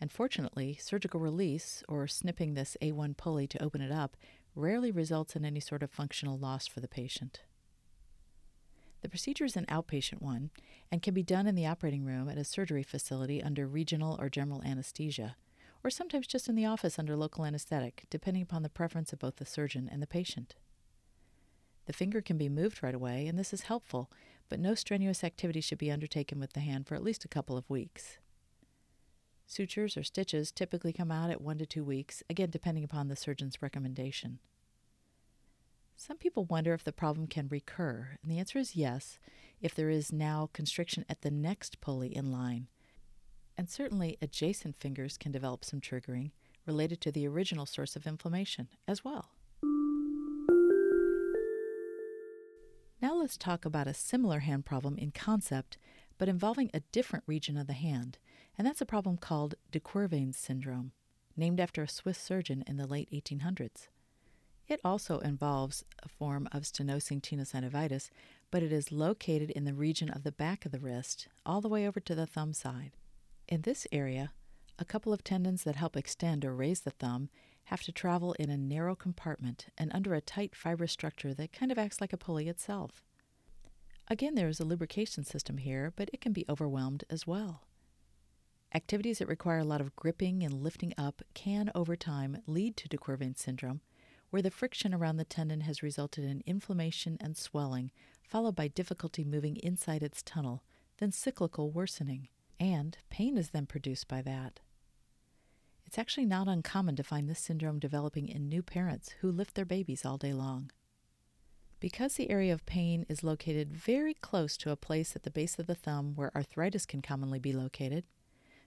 And 0.00 0.10
fortunately, 0.10 0.78
surgical 0.80 1.20
release, 1.20 1.82
or 1.88 2.06
snipping 2.06 2.54
this 2.54 2.76
A1 2.80 3.16
pulley 3.16 3.46
to 3.48 3.62
open 3.62 3.80
it 3.80 3.92
up, 3.92 4.16
rarely 4.54 4.90
results 4.90 5.36
in 5.36 5.44
any 5.44 5.60
sort 5.60 5.82
of 5.82 5.90
functional 5.90 6.38
loss 6.38 6.66
for 6.66 6.80
the 6.80 6.88
patient. 6.88 7.42
The 9.02 9.08
procedure 9.08 9.44
is 9.44 9.56
an 9.56 9.66
outpatient 9.66 10.22
one 10.22 10.50
and 10.90 11.02
can 11.02 11.12
be 11.12 11.24
done 11.24 11.46
in 11.46 11.56
the 11.56 11.66
operating 11.66 12.04
room 12.04 12.28
at 12.28 12.38
a 12.38 12.44
surgery 12.44 12.84
facility 12.84 13.42
under 13.42 13.66
regional 13.66 14.16
or 14.20 14.28
general 14.28 14.62
anesthesia, 14.62 15.36
or 15.82 15.90
sometimes 15.90 16.28
just 16.28 16.48
in 16.48 16.54
the 16.54 16.66
office 16.66 16.98
under 16.98 17.16
local 17.16 17.44
anesthetic, 17.44 18.06
depending 18.10 18.42
upon 18.42 18.62
the 18.62 18.68
preference 18.68 19.12
of 19.12 19.18
both 19.18 19.36
the 19.36 19.44
surgeon 19.44 19.88
and 19.90 20.00
the 20.00 20.06
patient. 20.06 20.54
The 21.86 21.92
finger 21.92 22.20
can 22.20 22.38
be 22.38 22.48
moved 22.48 22.80
right 22.80 22.94
away, 22.94 23.26
and 23.26 23.36
this 23.36 23.52
is 23.52 23.62
helpful, 23.62 24.08
but 24.48 24.60
no 24.60 24.76
strenuous 24.76 25.24
activity 25.24 25.60
should 25.60 25.78
be 25.78 25.90
undertaken 25.90 26.38
with 26.38 26.52
the 26.52 26.60
hand 26.60 26.86
for 26.86 26.94
at 26.94 27.02
least 27.02 27.24
a 27.24 27.28
couple 27.28 27.56
of 27.56 27.68
weeks. 27.68 28.18
Sutures 29.46 29.96
or 29.96 30.04
stitches 30.04 30.52
typically 30.52 30.92
come 30.92 31.10
out 31.10 31.30
at 31.30 31.40
one 31.40 31.58
to 31.58 31.66
two 31.66 31.82
weeks, 31.82 32.22
again 32.30 32.50
depending 32.50 32.84
upon 32.84 33.08
the 33.08 33.16
surgeon's 33.16 33.60
recommendation. 33.60 34.38
Some 35.96 36.16
people 36.16 36.44
wonder 36.44 36.74
if 36.74 36.84
the 36.84 36.92
problem 36.92 37.26
can 37.26 37.48
recur, 37.48 38.18
and 38.22 38.30
the 38.30 38.38
answer 38.38 38.58
is 38.58 38.74
yes, 38.74 39.18
if 39.60 39.74
there 39.74 39.90
is 39.90 40.12
now 40.12 40.50
constriction 40.52 41.04
at 41.08 41.22
the 41.22 41.30
next 41.30 41.80
pulley 41.80 42.14
in 42.14 42.32
line. 42.32 42.68
And 43.56 43.68
certainly 43.68 44.18
adjacent 44.20 44.80
fingers 44.80 45.16
can 45.16 45.30
develop 45.30 45.64
some 45.64 45.80
triggering 45.80 46.32
related 46.66 47.00
to 47.02 47.12
the 47.12 47.26
original 47.28 47.66
source 47.66 47.96
of 47.96 48.06
inflammation 48.06 48.68
as 48.88 49.04
well. 49.04 49.30
Now 53.00 53.14
let's 53.14 53.36
talk 53.36 53.64
about 53.64 53.88
a 53.88 53.94
similar 53.94 54.40
hand 54.40 54.64
problem 54.64 54.96
in 54.96 55.10
concept, 55.10 55.76
but 56.18 56.28
involving 56.28 56.70
a 56.72 56.80
different 56.92 57.24
region 57.26 57.56
of 57.56 57.66
the 57.66 57.72
hand, 57.72 58.18
and 58.56 58.66
that's 58.66 58.80
a 58.80 58.86
problem 58.86 59.16
called 59.16 59.56
de 59.70 59.80
Quervain's 59.80 60.36
syndrome, 60.36 60.92
named 61.36 61.60
after 61.60 61.82
a 61.82 61.88
Swiss 61.88 62.18
surgeon 62.18 62.62
in 62.66 62.76
the 62.76 62.86
late 62.86 63.10
1800s. 63.10 63.88
It 64.68 64.80
also 64.84 65.18
involves 65.18 65.84
a 66.02 66.08
form 66.08 66.48
of 66.52 66.62
stenosing 66.62 67.20
tenosynovitis, 67.20 68.10
but 68.50 68.62
it 68.62 68.72
is 68.72 68.92
located 68.92 69.50
in 69.50 69.64
the 69.64 69.74
region 69.74 70.08
of 70.08 70.22
the 70.22 70.32
back 70.32 70.64
of 70.64 70.72
the 70.72 70.78
wrist, 70.78 71.28
all 71.44 71.60
the 71.60 71.68
way 71.68 71.86
over 71.86 72.00
to 72.00 72.14
the 72.14 72.26
thumb 72.26 72.52
side. 72.52 72.92
In 73.48 73.62
this 73.62 73.86
area, 73.92 74.32
a 74.78 74.84
couple 74.84 75.12
of 75.12 75.24
tendons 75.24 75.64
that 75.64 75.76
help 75.76 75.96
extend 75.96 76.44
or 76.44 76.54
raise 76.54 76.80
the 76.80 76.90
thumb 76.90 77.28
have 77.64 77.82
to 77.82 77.92
travel 77.92 78.32
in 78.34 78.50
a 78.50 78.56
narrow 78.56 78.94
compartment 78.94 79.66
and 79.78 79.90
under 79.94 80.14
a 80.14 80.20
tight 80.20 80.54
fibrous 80.54 80.92
structure 80.92 81.34
that 81.34 81.52
kind 81.52 81.70
of 81.70 81.78
acts 81.78 82.00
like 82.00 82.12
a 82.12 82.16
pulley 82.16 82.48
itself. 82.48 83.04
Again, 84.08 84.34
there 84.34 84.48
is 84.48 84.60
a 84.60 84.64
lubrication 84.64 85.24
system 85.24 85.58
here, 85.58 85.92
but 85.94 86.10
it 86.12 86.20
can 86.20 86.32
be 86.32 86.44
overwhelmed 86.48 87.04
as 87.08 87.26
well. 87.26 87.62
Activities 88.74 89.18
that 89.18 89.28
require 89.28 89.58
a 89.58 89.64
lot 89.64 89.80
of 89.80 89.94
gripping 89.94 90.42
and 90.42 90.62
lifting 90.62 90.94
up 90.96 91.22
can, 91.34 91.70
over 91.74 91.94
time, 91.94 92.38
lead 92.46 92.76
to 92.78 92.88
de 92.88 92.98
syndrome, 93.36 93.80
where 94.32 94.40
the 94.40 94.50
friction 94.50 94.94
around 94.94 95.18
the 95.18 95.26
tendon 95.26 95.60
has 95.60 95.82
resulted 95.82 96.24
in 96.24 96.42
inflammation 96.46 97.18
and 97.20 97.36
swelling, 97.36 97.90
followed 98.22 98.56
by 98.56 98.66
difficulty 98.66 99.24
moving 99.24 99.56
inside 99.56 100.02
its 100.02 100.22
tunnel, 100.22 100.62
then 100.96 101.12
cyclical 101.12 101.70
worsening, 101.70 102.28
and 102.58 102.96
pain 103.10 103.36
is 103.36 103.50
then 103.50 103.66
produced 103.66 104.08
by 104.08 104.22
that. 104.22 104.60
It's 105.84 105.98
actually 105.98 106.24
not 106.24 106.48
uncommon 106.48 106.96
to 106.96 107.02
find 107.02 107.28
this 107.28 107.40
syndrome 107.40 107.78
developing 107.78 108.26
in 108.26 108.48
new 108.48 108.62
parents 108.62 109.14
who 109.20 109.30
lift 109.30 109.54
their 109.54 109.66
babies 109.66 110.02
all 110.02 110.16
day 110.16 110.32
long. 110.32 110.70
Because 111.78 112.14
the 112.14 112.30
area 112.30 112.54
of 112.54 112.64
pain 112.64 113.04
is 113.10 113.22
located 113.22 113.76
very 113.76 114.14
close 114.14 114.56
to 114.56 114.70
a 114.70 114.76
place 114.76 115.14
at 115.14 115.24
the 115.24 115.30
base 115.30 115.58
of 115.58 115.66
the 115.66 115.74
thumb 115.74 116.14
where 116.14 116.34
arthritis 116.34 116.86
can 116.86 117.02
commonly 117.02 117.38
be 117.38 117.52
located, 117.52 118.04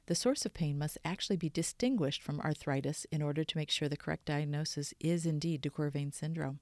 the 0.07 0.15
source 0.15 0.45
of 0.45 0.53
pain 0.53 0.77
must 0.77 0.97
actually 1.03 1.37
be 1.37 1.49
distinguished 1.49 2.21
from 2.21 2.39
arthritis 2.41 3.05
in 3.11 3.21
order 3.21 3.43
to 3.43 3.57
make 3.57 3.71
sure 3.71 3.89
the 3.89 3.97
correct 3.97 4.25
diagnosis 4.25 4.93
is 4.99 5.25
indeed 5.25 5.61
de 5.61 5.69
Quervain 5.69 6.13
syndrome. 6.13 6.59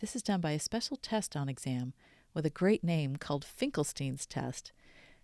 This 0.00 0.14
is 0.14 0.22
done 0.22 0.40
by 0.40 0.50
a 0.50 0.58
special 0.58 0.96
test 0.96 1.36
on 1.36 1.48
exam 1.48 1.94
with 2.34 2.44
a 2.44 2.50
great 2.50 2.84
name 2.84 3.16
called 3.16 3.46
Finkelstein's 3.46 4.26
test. 4.26 4.72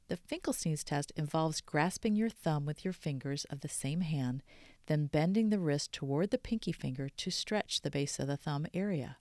The 0.09 0.17
Finkelstein's 0.17 0.85
test 0.85 1.13
involves 1.17 1.61
grasping 1.61 2.17
your 2.17 2.31
thumb 2.31 2.65
with 2.65 2.85
your 2.85 2.95
fingers 2.95 3.45
of 3.47 3.61
the 3.61 3.69
same 3.69 4.01
hand, 4.01 4.43
then 4.87 5.07
bending 5.07 5.51
the 5.51 5.59
wrist 5.59 5.93
toward 5.93 6.31
the 6.31 6.39
pinky 6.39 6.73
finger 6.73 7.09
to 7.11 7.31
stretch 7.31 7.83
the 7.83 7.91
base 7.91 8.19
of 8.19 8.27
the 8.27 8.37
thumb 8.37 8.67
area. 8.73 9.19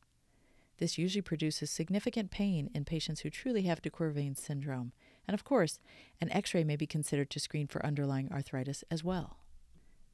This 0.78 0.98
usually 0.98 1.22
produces 1.22 1.72
significant 1.72 2.32
pain 2.32 2.70
in 2.74 2.86
patients 2.86 3.22
who 3.22 3.30
truly 3.30 3.64
have 3.64 3.82
de 3.82 3.90
Quervain 3.90 4.38
syndrome 4.38 4.94
and 5.28 5.34
of 5.34 5.44
course, 5.44 5.80
an 6.22 6.32
x 6.32 6.54
ray 6.54 6.64
may 6.64 6.76
be 6.76 6.88
considered 6.88 7.30
to 7.32 7.40
screen 7.40 7.68
for 7.68 7.86
underlying 7.86 8.32
arthritis 8.32 8.84
as 8.90 9.04
well. 9.04 9.38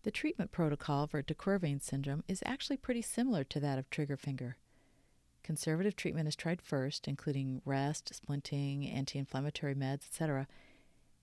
The 0.03 0.11
treatment 0.11 0.51
protocol 0.51 1.07
for 1.07 1.21
de 1.21 1.33
Quervain 1.33 1.81
syndrome 1.81 2.23
is 2.27 2.43
actually 2.45 2.77
pretty 2.77 3.01
similar 3.01 3.43
to 3.45 3.59
that 3.61 3.79
of 3.79 3.89
trigger 3.89 4.17
finger. 4.17 4.57
Conservative 5.43 5.95
treatment 5.95 6.27
is 6.27 6.35
tried 6.35 6.61
first, 6.61 7.07
including 7.07 7.61
rest, 7.65 8.11
splinting, 8.13 8.93
anti 8.93 9.19
inflammatory 9.19 9.75
meds, 9.75 10.05
etc. 10.07 10.47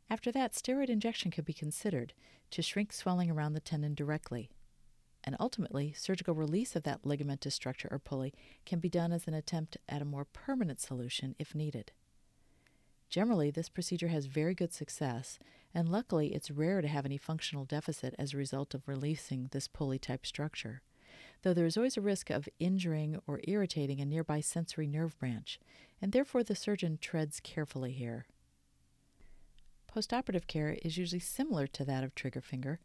After 0.08 0.32
that, 0.32 0.52
steroid 0.52 0.88
injection 0.88 1.30
could 1.30 1.44
be 1.44 1.52
considered 1.52 2.12
to 2.50 2.62
shrink 2.62 2.92
swelling 2.92 3.30
around 3.30 3.52
the 3.52 3.60
tendon 3.60 3.94
directly. 3.94 4.50
And 5.22 5.36
ultimately, 5.38 5.92
surgical 5.92 6.34
release 6.34 6.74
of 6.74 6.82
that 6.84 7.02
ligamentous 7.02 7.52
structure 7.52 7.88
or 7.90 7.98
pulley 7.98 8.32
can 8.64 8.78
be 8.78 8.88
done 8.88 9.12
as 9.12 9.26
an 9.26 9.34
attempt 9.34 9.76
at 9.88 10.02
a 10.02 10.06
more 10.06 10.24
permanent 10.24 10.80
solution 10.80 11.34
if 11.38 11.54
needed. 11.54 11.92
Generally, 13.10 13.50
this 13.50 13.68
procedure 13.68 14.08
has 14.08 14.26
very 14.26 14.54
good 14.54 14.72
success, 14.72 15.40
and 15.74 15.88
luckily 15.88 16.32
it's 16.32 16.50
rare 16.50 16.80
to 16.80 16.86
have 16.86 17.04
any 17.04 17.16
functional 17.16 17.64
deficit 17.64 18.14
as 18.20 18.32
a 18.32 18.36
result 18.36 18.72
of 18.72 18.86
releasing 18.86 19.48
this 19.50 19.66
pulley 19.66 19.98
type 19.98 20.24
structure, 20.24 20.80
though 21.42 21.52
there 21.52 21.66
is 21.66 21.76
always 21.76 21.96
a 21.96 22.00
risk 22.00 22.30
of 22.30 22.48
injuring 22.60 23.20
or 23.26 23.40
irritating 23.48 24.00
a 24.00 24.06
nearby 24.06 24.40
sensory 24.40 24.86
nerve 24.86 25.18
branch, 25.18 25.58
and 26.00 26.12
therefore 26.12 26.44
the 26.44 26.54
surgeon 26.54 26.98
treads 27.00 27.40
carefully 27.40 27.90
here. 27.90 28.26
Postoperative 29.92 30.46
care 30.46 30.78
is 30.82 30.96
usually 30.96 31.18
similar 31.18 31.66
to 31.66 31.84
that 31.84 32.04
of 32.04 32.14
trigger 32.14 32.40
finger, 32.40 32.78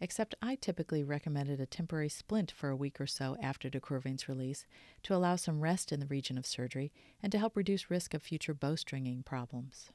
except 0.00 0.34
I 0.40 0.54
typically 0.54 1.02
recommended 1.02 1.60
a 1.60 1.66
temporary 1.66 2.08
splint 2.08 2.50
for 2.50 2.68
a 2.70 2.76
week 2.76 3.00
or 3.00 3.06
so 3.06 3.36
after 3.42 3.68
de 3.68 3.80
Quervain's 3.80 4.28
release 4.28 4.66
to 5.02 5.14
allow 5.14 5.36
some 5.36 5.60
rest 5.60 5.92
in 5.92 6.00
the 6.00 6.06
region 6.06 6.38
of 6.38 6.46
surgery 6.46 6.92
and 7.22 7.32
to 7.32 7.38
help 7.38 7.56
reduce 7.56 7.90
risk 7.90 8.14
of 8.14 8.22
future 8.22 8.54
bowstringing 8.54 9.24
problems. 9.24 9.90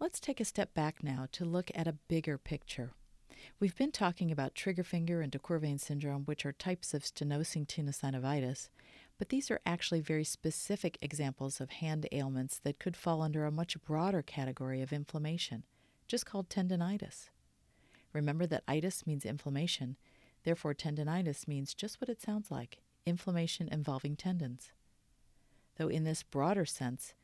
Let's 0.00 0.20
take 0.20 0.40
a 0.40 0.44
step 0.44 0.72
back 0.74 1.02
now 1.02 1.26
to 1.32 1.44
look 1.44 1.70
at 1.74 1.88
a 1.88 1.92
bigger 1.92 2.38
picture. 2.38 2.92
We've 3.60 3.76
been 3.76 3.92
talking 3.92 4.30
about 4.30 4.54
trigger 4.54 4.84
finger 4.84 5.20
and 5.20 5.30
de 5.30 5.38
Quervain 5.38 5.78
syndrome, 5.78 6.24
which 6.24 6.46
are 6.46 6.52
types 6.52 6.94
of 6.94 7.02
stenosing 7.02 7.66
tenosynovitis, 7.66 8.68
but 9.18 9.28
these 9.28 9.50
are 9.50 9.60
actually 9.66 10.00
very 10.00 10.24
specific 10.24 10.96
examples 11.02 11.60
of 11.60 11.70
hand 11.70 12.06
ailments 12.12 12.60
that 12.60 12.78
could 12.78 12.96
fall 12.96 13.20
under 13.20 13.44
a 13.44 13.50
much 13.50 13.80
broader 13.82 14.22
category 14.22 14.80
of 14.80 14.92
inflammation, 14.92 15.64
just 16.06 16.24
called 16.24 16.48
tendonitis. 16.48 17.28
Remember 18.12 18.46
that 18.46 18.64
itis 18.68 19.06
means 19.06 19.26
inflammation, 19.26 19.96
therefore, 20.44 20.72
tendonitis 20.72 21.48
means 21.48 21.74
just 21.74 22.00
what 22.00 22.08
it 22.08 22.22
sounds 22.22 22.50
like 22.50 22.78
inflammation 23.04 23.68
involving 23.68 24.16
tendons. 24.16 24.70
Though, 25.76 25.88
in 25.88 26.04
this 26.04 26.22
broader 26.22 26.64
sense, 26.64 27.14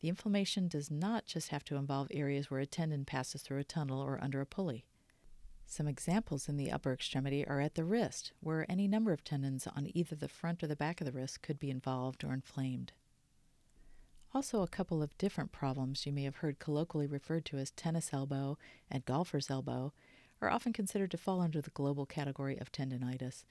the 0.00 0.08
inflammation 0.08 0.68
does 0.68 0.90
not 0.90 1.26
just 1.26 1.48
have 1.48 1.64
to 1.64 1.76
involve 1.76 2.08
areas 2.10 2.50
where 2.50 2.60
a 2.60 2.66
tendon 2.66 3.04
passes 3.04 3.42
through 3.42 3.58
a 3.58 3.64
tunnel 3.64 4.00
or 4.00 4.18
under 4.22 4.40
a 4.40 4.46
pulley. 4.46 4.84
Some 5.72 5.88
examples 5.88 6.50
in 6.50 6.58
the 6.58 6.70
upper 6.70 6.92
extremity 6.92 7.46
are 7.46 7.58
at 7.58 7.76
the 7.76 7.84
wrist, 7.84 8.32
where 8.40 8.70
any 8.70 8.86
number 8.86 9.10
of 9.10 9.24
tendons 9.24 9.66
on 9.66 9.90
either 9.94 10.14
the 10.14 10.28
front 10.28 10.62
or 10.62 10.66
the 10.66 10.76
back 10.76 11.00
of 11.00 11.06
the 11.06 11.12
wrist 11.12 11.40
could 11.40 11.58
be 11.58 11.70
involved 11.70 12.22
or 12.24 12.34
inflamed. 12.34 12.92
Also, 14.34 14.60
a 14.60 14.68
couple 14.68 15.02
of 15.02 15.16
different 15.16 15.50
problems 15.50 16.04
you 16.04 16.12
may 16.12 16.24
have 16.24 16.36
heard 16.36 16.58
colloquially 16.58 17.06
referred 17.06 17.46
to 17.46 17.56
as 17.56 17.70
tennis 17.70 18.12
elbow 18.12 18.58
and 18.90 19.06
golfer's 19.06 19.50
elbow 19.50 19.94
are 20.42 20.50
often 20.50 20.74
considered 20.74 21.10
to 21.10 21.16
fall 21.16 21.40
under 21.40 21.62
the 21.62 21.70
global 21.70 22.04
category 22.04 22.58
of 22.58 22.70
tendonitis, 22.70 23.42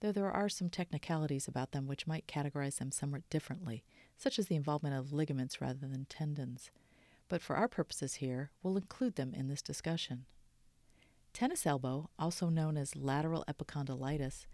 though 0.00 0.12
there 0.12 0.30
are 0.30 0.50
some 0.50 0.68
technicalities 0.68 1.48
about 1.48 1.72
them 1.72 1.86
which 1.86 2.06
might 2.06 2.26
categorize 2.26 2.76
them 2.76 2.92
somewhat 2.92 3.26
differently, 3.30 3.84
such 4.18 4.38
as 4.38 4.48
the 4.48 4.54
involvement 4.54 4.94
of 4.94 5.14
ligaments 5.14 5.62
rather 5.62 5.86
than 5.86 6.04
tendons. 6.10 6.70
But 7.30 7.40
for 7.40 7.56
our 7.56 7.68
purposes 7.68 8.16
here, 8.16 8.50
we'll 8.62 8.76
include 8.76 9.14
them 9.14 9.32
in 9.32 9.48
this 9.48 9.62
discussion. 9.62 10.26
Tennis 11.32 11.66
elbow, 11.66 12.10
also 12.18 12.48
known 12.48 12.76
as 12.76 12.96
lateral 12.96 13.44
epicondylitis, 13.48 14.46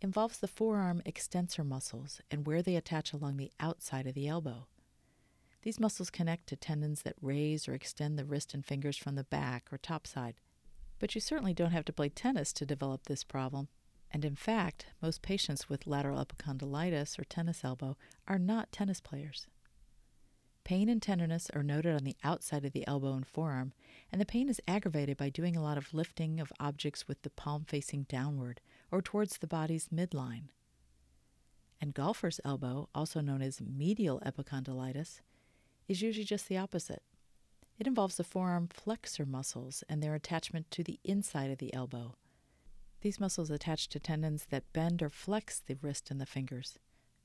involves 0.00 0.38
the 0.38 0.48
forearm 0.48 1.02
extensor 1.04 1.64
muscles 1.64 2.20
and 2.30 2.46
where 2.46 2.62
they 2.62 2.76
attach 2.76 3.12
along 3.12 3.36
the 3.36 3.52
outside 3.60 4.06
of 4.06 4.14
the 4.14 4.28
elbow. 4.28 4.66
These 5.62 5.80
muscles 5.80 6.08
connect 6.08 6.46
to 6.48 6.56
tendons 6.56 7.02
that 7.02 7.16
raise 7.20 7.68
or 7.68 7.74
extend 7.74 8.18
the 8.18 8.24
wrist 8.24 8.54
and 8.54 8.64
fingers 8.64 8.96
from 8.96 9.14
the 9.14 9.24
back 9.24 9.66
or 9.70 9.76
top 9.76 10.06
side. 10.06 10.36
But 10.98 11.14
you 11.14 11.20
certainly 11.20 11.52
don't 11.52 11.72
have 11.72 11.84
to 11.86 11.92
play 11.92 12.08
tennis 12.08 12.52
to 12.54 12.66
develop 12.66 13.04
this 13.04 13.24
problem. 13.24 13.68
And 14.10 14.24
in 14.24 14.36
fact, 14.36 14.86
most 15.02 15.22
patients 15.22 15.68
with 15.68 15.86
lateral 15.86 16.24
epicondylitis 16.24 17.18
or 17.18 17.24
tennis 17.24 17.62
elbow 17.62 17.96
are 18.26 18.38
not 18.38 18.72
tennis 18.72 19.00
players. 19.00 19.46
Pain 20.64 20.88
and 20.88 21.02
tenderness 21.02 21.50
are 21.54 21.62
noted 21.62 21.94
on 21.94 22.04
the 22.04 22.16
outside 22.22 22.64
of 22.64 22.72
the 22.72 22.86
elbow 22.86 23.14
and 23.14 23.26
forearm, 23.26 23.72
and 24.12 24.20
the 24.20 24.26
pain 24.26 24.48
is 24.48 24.60
aggravated 24.68 25.16
by 25.16 25.28
doing 25.28 25.56
a 25.56 25.62
lot 25.62 25.78
of 25.78 25.92
lifting 25.94 26.38
of 26.38 26.52
objects 26.60 27.08
with 27.08 27.22
the 27.22 27.30
palm 27.30 27.64
facing 27.66 28.04
downward 28.04 28.60
or 28.90 29.02
towards 29.02 29.38
the 29.38 29.46
body's 29.46 29.88
midline. 29.88 30.48
And 31.80 31.94
golfer's 31.94 32.40
elbow, 32.44 32.88
also 32.94 33.20
known 33.20 33.42
as 33.42 33.60
medial 33.60 34.20
epicondylitis, 34.20 35.20
is 35.88 36.02
usually 36.02 36.24
just 36.24 36.48
the 36.48 36.58
opposite. 36.58 37.02
It 37.78 37.86
involves 37.86 38.16
the 38.16 38.24
forearm 38.24 38.68
flexor 38.68 39.24
muscles 39.24 39.82
and 39.88 40.02
their 40.02 40.14
attachment 40.14 40.70
to 40.72 40.84
the 40.84 41.00
inside 41.02 41.50
of 41.50 41.58
the 41.58 41.72
elbow. 41.72 42.14
These 43.00 43.18
muscles 43.18 43.50
attach 43.50 43.88
to 43.88 43.98
tendons 43.98 44.46
that 44.50 44.70
bend 44.74 45.02
or 45.02 45.08
flex 45.08 45.58
the 45.58 45.78
wrist 45.80 46.10
and 46.10 46.20
the 46.20 46.26
fingers. 46.26 46.78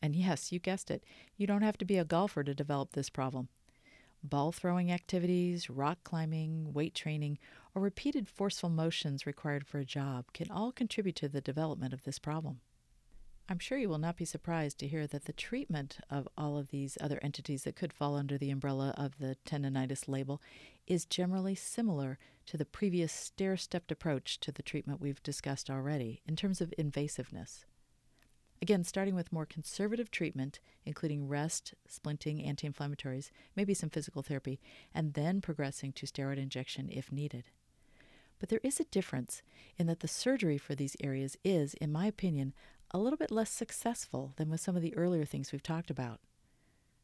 And 0.05 0.15
yes, 0.15 0.51
you 0.51 0.59
guessed 0.59 0.91
it, 0.91 1.03
you 1.35 1.47
don't 1.47 1.63
have 1.63 1.79
to 1.79 1.83
be 1.83 1.97
a 1.97 2.05
golfer 2.05 2.43
to 2.43 2.53
develop 2.53 2.91
this 2.91 3.09
problem. 3.09 3.49
Ball 4.23 4.51
throwing 4.51 4.91
activities, 4.91 5.67
rock 5.67 5.97
climbing, 6.03 6.73
weight 6.73 6.93
training, 6.93 7.39
or 7.73 7.81
repeated 7.81 8.27
forceful 8.27 8.69
motions 8.69 9.25
required 9.25 9.65
for 9.65 9.79
a 9.79 9.83
job 9.83 10.25
can 10.31 10.51
all 10.51 10.71
contribute 10.71 11.15
to 11.15 11.27
the 11.27 11.41
development 11.41 11.91
of 11.91 12.03
this 12.03 12.19
problem. 12.19 12.59
I'm 13.49 13.57
sure 13.57 13.79
you 13.79 13.89
will 13.89 13.97
not 13.97 14.15
be 14.15 14.25
surprised 14.25 14.77
to 14.77 14.87
hear 14.87 15.07
that 15.07 15.25
the 15.25 15.33
treatment 15.33 15.97
of 16.11 16.27
all 16.37 16.55
of 16.55 16.69
these 16.69 16.99
other 17.01 17.19
entities 17.23 17.63
that 17.63 17.75
could 17.75 17.91
fall 17.91 18.15
under 18.15 18.37
the 18.37 18.51
umbrella 18.51 18.93
of 18.95 19.17
the 19.17 19.37
tendonitis 19.43 20.07
label 20.07 20.39
is 20.85 21.05
generally 21.05 21.55
similar 21.55 22.19
to 22.45 22.57
the 22.57 22.65
previous 22.65 23.11
stair 23.11 23.57
stepped 23.57 23.91
approach 23.91 24.39
to 24.41 24.51
the 24.51 24.61
treatment 24.61 25.01
we've 25.01 25.23
discussed 25.23 25.67
already 25.67 26.21
in 26.27 26.35
terms 26.35 26.61
of 26.61 26.71
invasiveness. 26.77 27.65
Again, 28.61 28.83
starting 28.83 29.15
with 29.15 29.33
more 29.33 29.45
conservative 29.45 30.09
treatment, 30.09 30.59
including 30.85 31.27
rest, 31.27 31.73
splinting, 31.89 32.45
anti 32.45 32.67
inflammatories, 32.67 33.29
maybe 33.55 33.73
some 33.73 33.89
physical 33.89 34.21
therapy, 34.21 34.59
and 34.93 35.13
then 35.13 35.41
progressing 35.41 35.91
to 35.93 36.05
steroid 36.05 36.37
injection 36.37 36.89
if 36.91 37.11
needed. 37.11 37.45
But 38.39 38.49
there 38.49 38.61
is 38.63 38.79
a 38.79 38.85
difference 38.85 39.41
in 39.77 39.87
that 39.87 39.99
the 39.99 40.07
surgery 40.07 40.57
for 40.57 40.75
these 40.75 40.97
areas 41.01 41.37
is, 41.43 41.73
in 41.75 41.91
my 41.91 42.05
opinion, 42.05 42.53
a 42.91 42.97
little 42.97 43.17
bit 43.17 43.31
less 43.31 43.49
successful 43.49 44.33
than 44.37 44.49
with 44.49 44.61
some 44.61 44.75
of 44.75 44.81
the 44.81 44.95
earlier 44.95 45.25
things 45.25 45.51
we've 45.51 45.63
talked 45.63 45.89
about. 45.89 46.19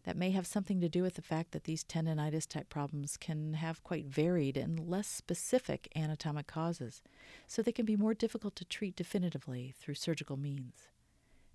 That 0.03 0.17
may 0.17 0.31
have 0.31 0.47
something 0.47 0.81
to 0.81 0.89
do 0.89 1.03
with 1.03 1.13
the 1.13 1.21
fact 1.21 1.51
that 1.51 1.65
these 1.65 1.83
tendonitis 1.83 2.47
type 2.47 2.69
problems 2.69 3.17
can 3.17 3.53
have 3.53 3.83
quite 3.83 4.05
varied 4.05 4.57
and 4.57 4.79
less 4.79 5.07
specific 5.07 5.87
anatomic 5.95 6.47
causes, 6.47 7.03
so 7.45 7.61
they 7.61 7.71
can 7.71 7.85
be 7.85 7.95
more 7.95 8.15
difficult 8.15 8.55
to 8.55 8.65
treat 8.65 8.95
definitively 8.95 9.73
through 9.77 9.93
surgical 9.93 10.37
means. 10.37 10.87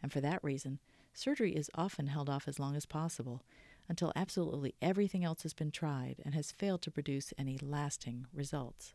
And 0.06 0.12
for 0.12 0.20
that 0.20 0.44
reason, 0.44 0.78
surgery 1.14 1.56
is 1.56 1.68
often 1.74 2.06
held 2.06 2.30
off 2.30 2.46
as 2.46 2.60
long 2.60 2.76
as 2.76 2.86
possible 2.86 3.42
until 3.88 4.12
absolutely 4.14 4.76
everything 4.80 5.24
else 5.24 5.42
has 5.42 5.52
been 5.52 5.72
tried 5.72 6.22
and 6.24 6.32
has 6.32 6.52
failed 6.52 6.80
to 6.82 6.92
produce 6.92 7.34
any 7.36 7.58
lasting 7.60 8.26
results. 8.32 8.94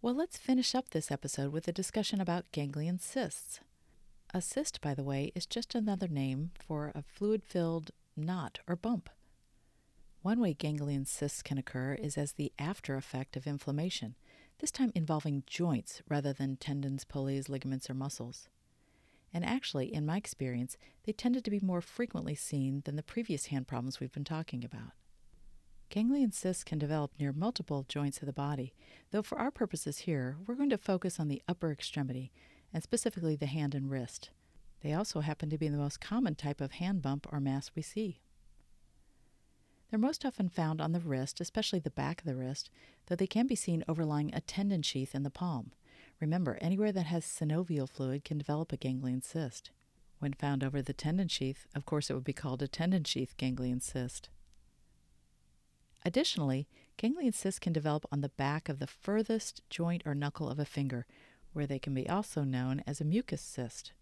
Well, 0.00 0.14
let's 0.14 0.38
finish 0.38 0.74
up 0.74 0.88
this 0.88 1.10
episode 1.10 1.52
with 1.52 1.68
a 1.68 1.72
discussion 1.72 2.18
about 2.18 2.50
ganglion 2.50 2.98
cysts. 2.98 3.60
A 4.32 4.40
cyst, 4.40 4.80
by 4.80 4.94
the 4.94 5.04
way, 5.04 5.30
is 5.34 5.44
just 5.44 5.74
another 5.74 6.08
name 6.08 6.52
for 6.58 6.92
a 6.94 7.02
fluid 7.02 7.44
filled 7.44 7.90
knot 8.16 8.60
or 8.66 8.74
bump. 8.74 9.10
One 10.22 10.40
way 10.40 10.54
ganglion 10.54 11.04
cysts 11.04 11.42
can 11.42 11.58
occur 11.58 11.92
is 11.92 12.16
as 12.16 12.32
the 12.32 12.52
after 12.58 12.96
effect 12.96 13.36
of 13.36 13.46
inflammation, 13.46 14.14
this 14.58 14.70
time 14.70 14.92
involving 14.94 15.42
joints 15.46 16.02
rather 16.08 16.32
than 16.32 16.56
tendons, 16.56 17.04
pulleys, 17.04 17.48
ligaments, 17.48 17.90
or 17.90 17.94
muscles. 17.94 18.48
And 19.32 19.44
actually, 19.44 19.92
in 19.92 20.06
my 20.06 20.16
experience, 20.16 20.76
they 21.04 21.12
tended 21.12 21.44
to 21.44 21.50
be 21.50 21.60
more 21.60 21.80
frequently 21.80 22.34
seen 22.34 22.82
than 22.84 22.96
the 22.96 23.02
previous 23.02 23.46
hand 23.46 23.66
problems 23.66 23.98
we've 23.98 24.12
been 24.12 24.24
talking 24.24 24.64
about. 24.64 24.92
Ganglion 25.88 26.32
cysts 26.32 26.64
can 26.64 26.78
develop 26.78 27.12
near 27.18 27.32
multiple 27.32 27.84
joints 27.88 28.18
of 28.18 28.26
the 28.26 28.32
body, 28.32 28.74
though 29.10 29.22
for 29.22 29.38
our 29.38 29.50
purposes 29.50 29.98
here, 29.98 30.36
we're 30.46 30.54
going 30.54 30.70
to 30.70 30.78
focus 30.78 31.20
on 31.20 31.28
the 31.28 31.42
upper 31.48 31.70
extremity, 31.70 32.32
and 32.72 32.82
specifically 32.82 33.36
the 33.36 33.46
hand 33.46 33.74
and 33.74 33.90
wrist. 33.90 34.30
They 34.82 34.92
also 34.92 35.20
happen 35.20 35.50
to 35.50 35.58
be 35.58 35.68
the 35.68 35.76
most 35.76 36.00
common 36.00 36.34
type 36.34 36.60
of 36.60 36.72
hand 36.72 37.02
bump 37.02 37.26
or 37.32 37.40
mass 37.40 37.70
we 37.74 37.82
see. 37.82 38.20
They're 39.94 40.00
most 40.00 40.24
often 40.24 40.48
found 40.48 40.80
on 40.80 40.90
the 40.90 40.98
wrist, 40.98 41.40
especially 41.40 41.78
the 41.78 41.88
back 41.88 42.18
of 42.18 42.26
the 42.26 42.34
wrist, 42.34 42.68
though 43.06 43.14
they 43.14 43.28
can 43.28 43.46
be 43.46 43.54
seen 43.54 43.84
overlying 43.86 44.34
a 44.34 44.40
tendon 44.40 44.82
sheath 44.82 45.14
in 45.14 45.22
the 45.22 45.30
palm. 45.30 45.70
Remember, 46.18 46.58
anywhere 46.60 46.90
that 46.90 47.06
has 47.06 47.24
synovial 47.24 47.88
fluid 47.88 48.24
can 48.24 48.36
develop 48.36 48.72
a 48.72 48.76
ganglion 48.76 49.22
cyst. 49.22 49.70
When 50.18 50.32
found 50.32 50.64
over 50.64 50.82
the 50.82 50.92
tendon 50.92 51.28
sheath, 51.28 51.68
of 51.76 51.86
course, 51.86 52.10
it 52.10 52.14
would 52.14 52.24
be 52.24 52.32
called 52.32 52.60
a 52.60 52.66
tendon 52.66 53.04
sheath 53.04 53.36
ganglion 53.36 53.78
cyst. 53.78 54.30
Additionally, 56.04 56.66
ganglion 56.96 57.32
cysts 57.32 57.60
can 57.60 57.72
develop 57.72 58.04
on 58.10 58.20
the 58.20 58.30
back 58.30 58.68
of 58.68 58.80
the 58.80 58.88
furthest 58.88 59.62
joint 59.70 60.02
or 60.04 60.16
knuckle 60.16 60.50
of 60.50 60.58
a 60.58 60.64
finger, 60.64 61.06
where 61.52 61.68
they 61.68 61.78
can 61.78 61.94
be 61.94 62.08
also 62.08 62.42
known 62.42 62.82
as 62.84 63.00
a 63.00 63.04
mucus 63.04 63.42
cyst. 63.42 63.92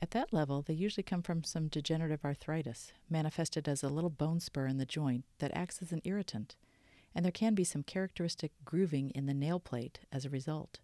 At 0.00 0.12
that 0.12 0.32
level, 0.32 0.62
they 0.62 0.74
usually 0.74 1.02
come 1.02 1.22
from 1.22 1.42
some 1.42 1.66
degenerative 1.66 2.24
arthritis, 2.24 2.92
manifested 3.10 3.68
as 3.68 3.82
a 3.82 3.88
little 3.88 4.10
bone 4.10 4.38
spur 4.38 4.66
in 4.66 4.78
the 4.78 4.86
joint 4.86 5.24
that 5.38 5.54
acts 5.54 5.82
as 5.82 5.90
an 5.90 6.02
irritant, 6.04 6.54
and 7.14 7.24
there 7.24 7.32
can 7.32 7.54
be 7.54 7.64
some 7.64 7.82
characteristic 7.82 8.52
grooving 8.64 9.10
in 9.10 9.26
the 9.26 9.34
nail 9.34 9.58
plate 9.58 10.00
as 10.12 10.24
a 10.24 10.30
result. 10.30 10.78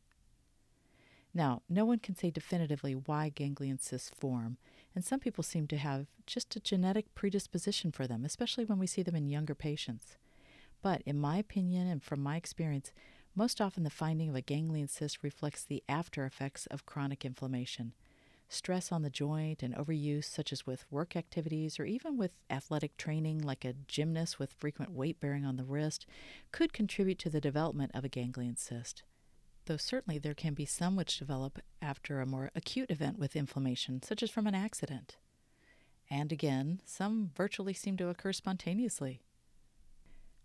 Now, 1.33 1.63
no 1.69 1.85
one 1.85 1.99
can 2.01 2.17
say 2.17 2.31
definitively 2.31 2.95
why 2.95 3.29
ganglion 3.29 3.79
cysts 3.79 4.11
form, 4.11 4.57
and 4.95 5.05
some 5.05 5.21
people 5.21 5.45
seem 5.45 5.69
to 5.69 5.77
have 5.77 6.07
just 6.27 6.55
a 6.57 6.61
genetic 6.61 7.13
predisposition 7.15 7.93
for 7.93 8.07
them, 8.07 8.25
especially 8.25 8.65
when 8.65 8.79
we 8.79 8.87
see 8.87 9.03
them 9.03 9.17
in 9.17 9.29
younger 9.29 9.55
patients. 9.55 10.17
But 10.83 11.03
in 11.03 11.19
my 11.19 11.39
opinion 11.39 11.87
and 11.87 12.03
from 12.03 12.21
my 12.21 12.37
experience, 12.37 12.93
most 13.35 13.61
often 13.61 13.85
the 13.85 13.91
finding 13.91 14.29
of 14.29 14.37
a 14.37 14.41
ganglion 14.41 14.87
cyst 14.89 15.23
reflects 15.23 15.65
the 15.65 15.83
after 15.89 16.25
effects 16.25 16.67
of 16.67 16.87
chronic 16.87 17.25
inflammation. 17.25 17.95
Stress 18.49 18.93
on 18.93 19.03
the 19.03 19.11
joint 19.11 19.63
and 19.63 19.75
overuse, 19.75 20.25
such 20.25 20.53
as 20.53 20.67
with 20.67 20.85
work 20.91 21.17
activities 21.17 21.81
or 21.81 21.85
even 21.85 22.17
with 22.17 22.33
athletic 22.51 22.97
training, 22.97 23.39
like 23.39 23.65
a 23.65 23.75
gymnast 23.89 24.39
with 24.39 24.53
frequent 24.53 24.93
weight 24.93 25.19
bearing 25.19 25.45
on 25.45 25.57
the 25.57 25.65
wrist, 25.65 26.07
could 26.53 26.73
contribute 26.73 27.19
to 27.19 27.31
the 27.31 27.41
development 27.41 27.91
of 27.95 28.05
a 28.05 28.09
ganglion 28.09 28.57
cyst. 28.57 29.03
Though 29.67 29.79
certainly 29.79 30.19
there 30.19 30.35
can 30.35 30.55
be 30.55 30.67
some 30.67 30.95
which 30.95 31.19
develop 31.19 31.59
after 31.81 32.21
a 32.21 32.27
more 32.27 32.51
acute 32.55 32.91
event 32.91 33.19
with 33.19 33.35
inflammation, 33.35 34.03
such 34.03 34.23
as 34.23 34.31
from 34.31 34.47
an 34.47 34.55
accident. 34.55 35.17
And 36.11 36.31
again, 36.31 36.81
some 36.85 37.31
virtually 37.35 37.73
seem 37.73 37.97
to 37.97 38.09
occur 38.09 38.33
spontaneously. 38.33 39.23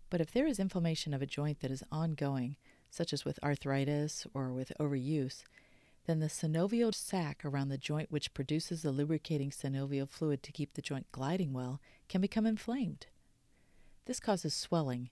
But 0.08 0.20
if 0.20 0.32
there 0.32 0.46
is 0.46 0.58
inflammation 0.58 1.14
of 1.14 1.22
a 1.22 1.26
joint 1.26 1.60
that 1.60 1.70
is 1.70 1.84
ongoing, 1.92 2.56
such 2.90 3.12
as 3.12 3.24
with 3.24 3.38
arthritis 3.42 4.26
or 4.34 4.52
with 4.52 4.72
overuse, 4.80 5.44
then 6.06 6.20
the 6.20 6.26
synovial 6.26 6.94
sac 6.94 7.44
around 7.44 7.68
the 7.68 7.78
joint, 7.78 8.10
which 8.10 8.34
produces 8.34 8.82
the 8.82 8.90
lubricating 8.90 9.50
synovial 9.50 10.08
fluid 10.08 10.42
to 10.42 10.52
keep 10.52 10.74
the 10.74 10.82
joint 10.82 11.06
gliding 11.12 11.52
well, 11.52 11.80
can 12.08 12.20
become 12.20 12.46
inflamed. 12.46 13.06
This 14.06 14.20
causes 14.20 14.54
swelling, 14.54 15.10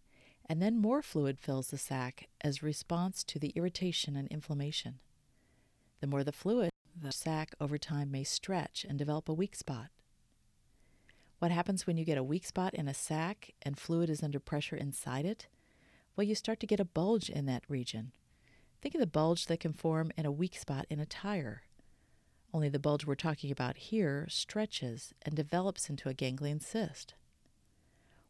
and 0.48 0.62
then 0.62 0.80
more 0.80 1.02
fluid 1.02 1.38
fills 1.38 1.68
the 1.68 1.78
sac 1.78 2.28
as 2.40 2.62
response 2.62 3.22
to 3.24 3.38
the 3.38 3.50
irritation 3.50 4.16
and 4.16 4.26
inflammation. 4.28 4.98
The 6.00 6.06
more 6.06 6.24
the 6.24 6.32
fluid, 6.32 6.70
the 7.00 7.12
sac 7.12 7.54
over 7.60 7.78
time 7.78 8.10
may 8.10 8.24
stretch 8.24 8.84
and 8.88 8.98
develop 8.98 9.28
a 9.28 9.34
weak 9.34 9.54
spot. 9.54 9.90
What 11.38 11.50
happens 11.52 11.86
when 11.86 11.96
you 11.96 12.04
get 12.04 12.18
a 12.18 12.24
weak 12.24 12.44
spot 12.44 12.74
in 12.74 12.88
a 12.88 12.94
sac 12.94 13.52
and 13.62 13.78
fluid 13.78 14.10
is 14.10 14.22
under 14.22 14.40
pressure 14.40 14.76
inside 14.76 15.24
it? 15.24 15.46
Well, 16.16 16.26
you 16.26 16.34
start 16.34 16.58
to 16.60 16.66
get 16.66 16.80
a 16.80 16.84
bulge 16.84 17.30
in 17.30 17.46
that 17.46 17.62
region. 17.68 18.12
Think 18.80 18.94
of 18.94 19.00
the 19.00 19.06
bulge 19.06 19.46
that 19.46 19.60
can 19.60 19.72
form 19.72 20.12
in 20.16 20.24
a 20.24 20.30
weak 20.30 20.56
spot 20.56 20.86
in 20.88 21.00
a 21.00 21.06
tire. 21.06 21.62
Only 22.54 22.68
the 22.68 22.78
bulge 22.78 23.04
we're 23.04 23.14
talking 23.14 23.50
about 23.50 23.76
here 23.76 24.26
stretches 24.30 25.12
and 25.22 25.34
develops 25.34 25.90
into 25.90 26.08
a 26.08 26.14
ganglion 26.14 26.60
cyst. 26.60 27.14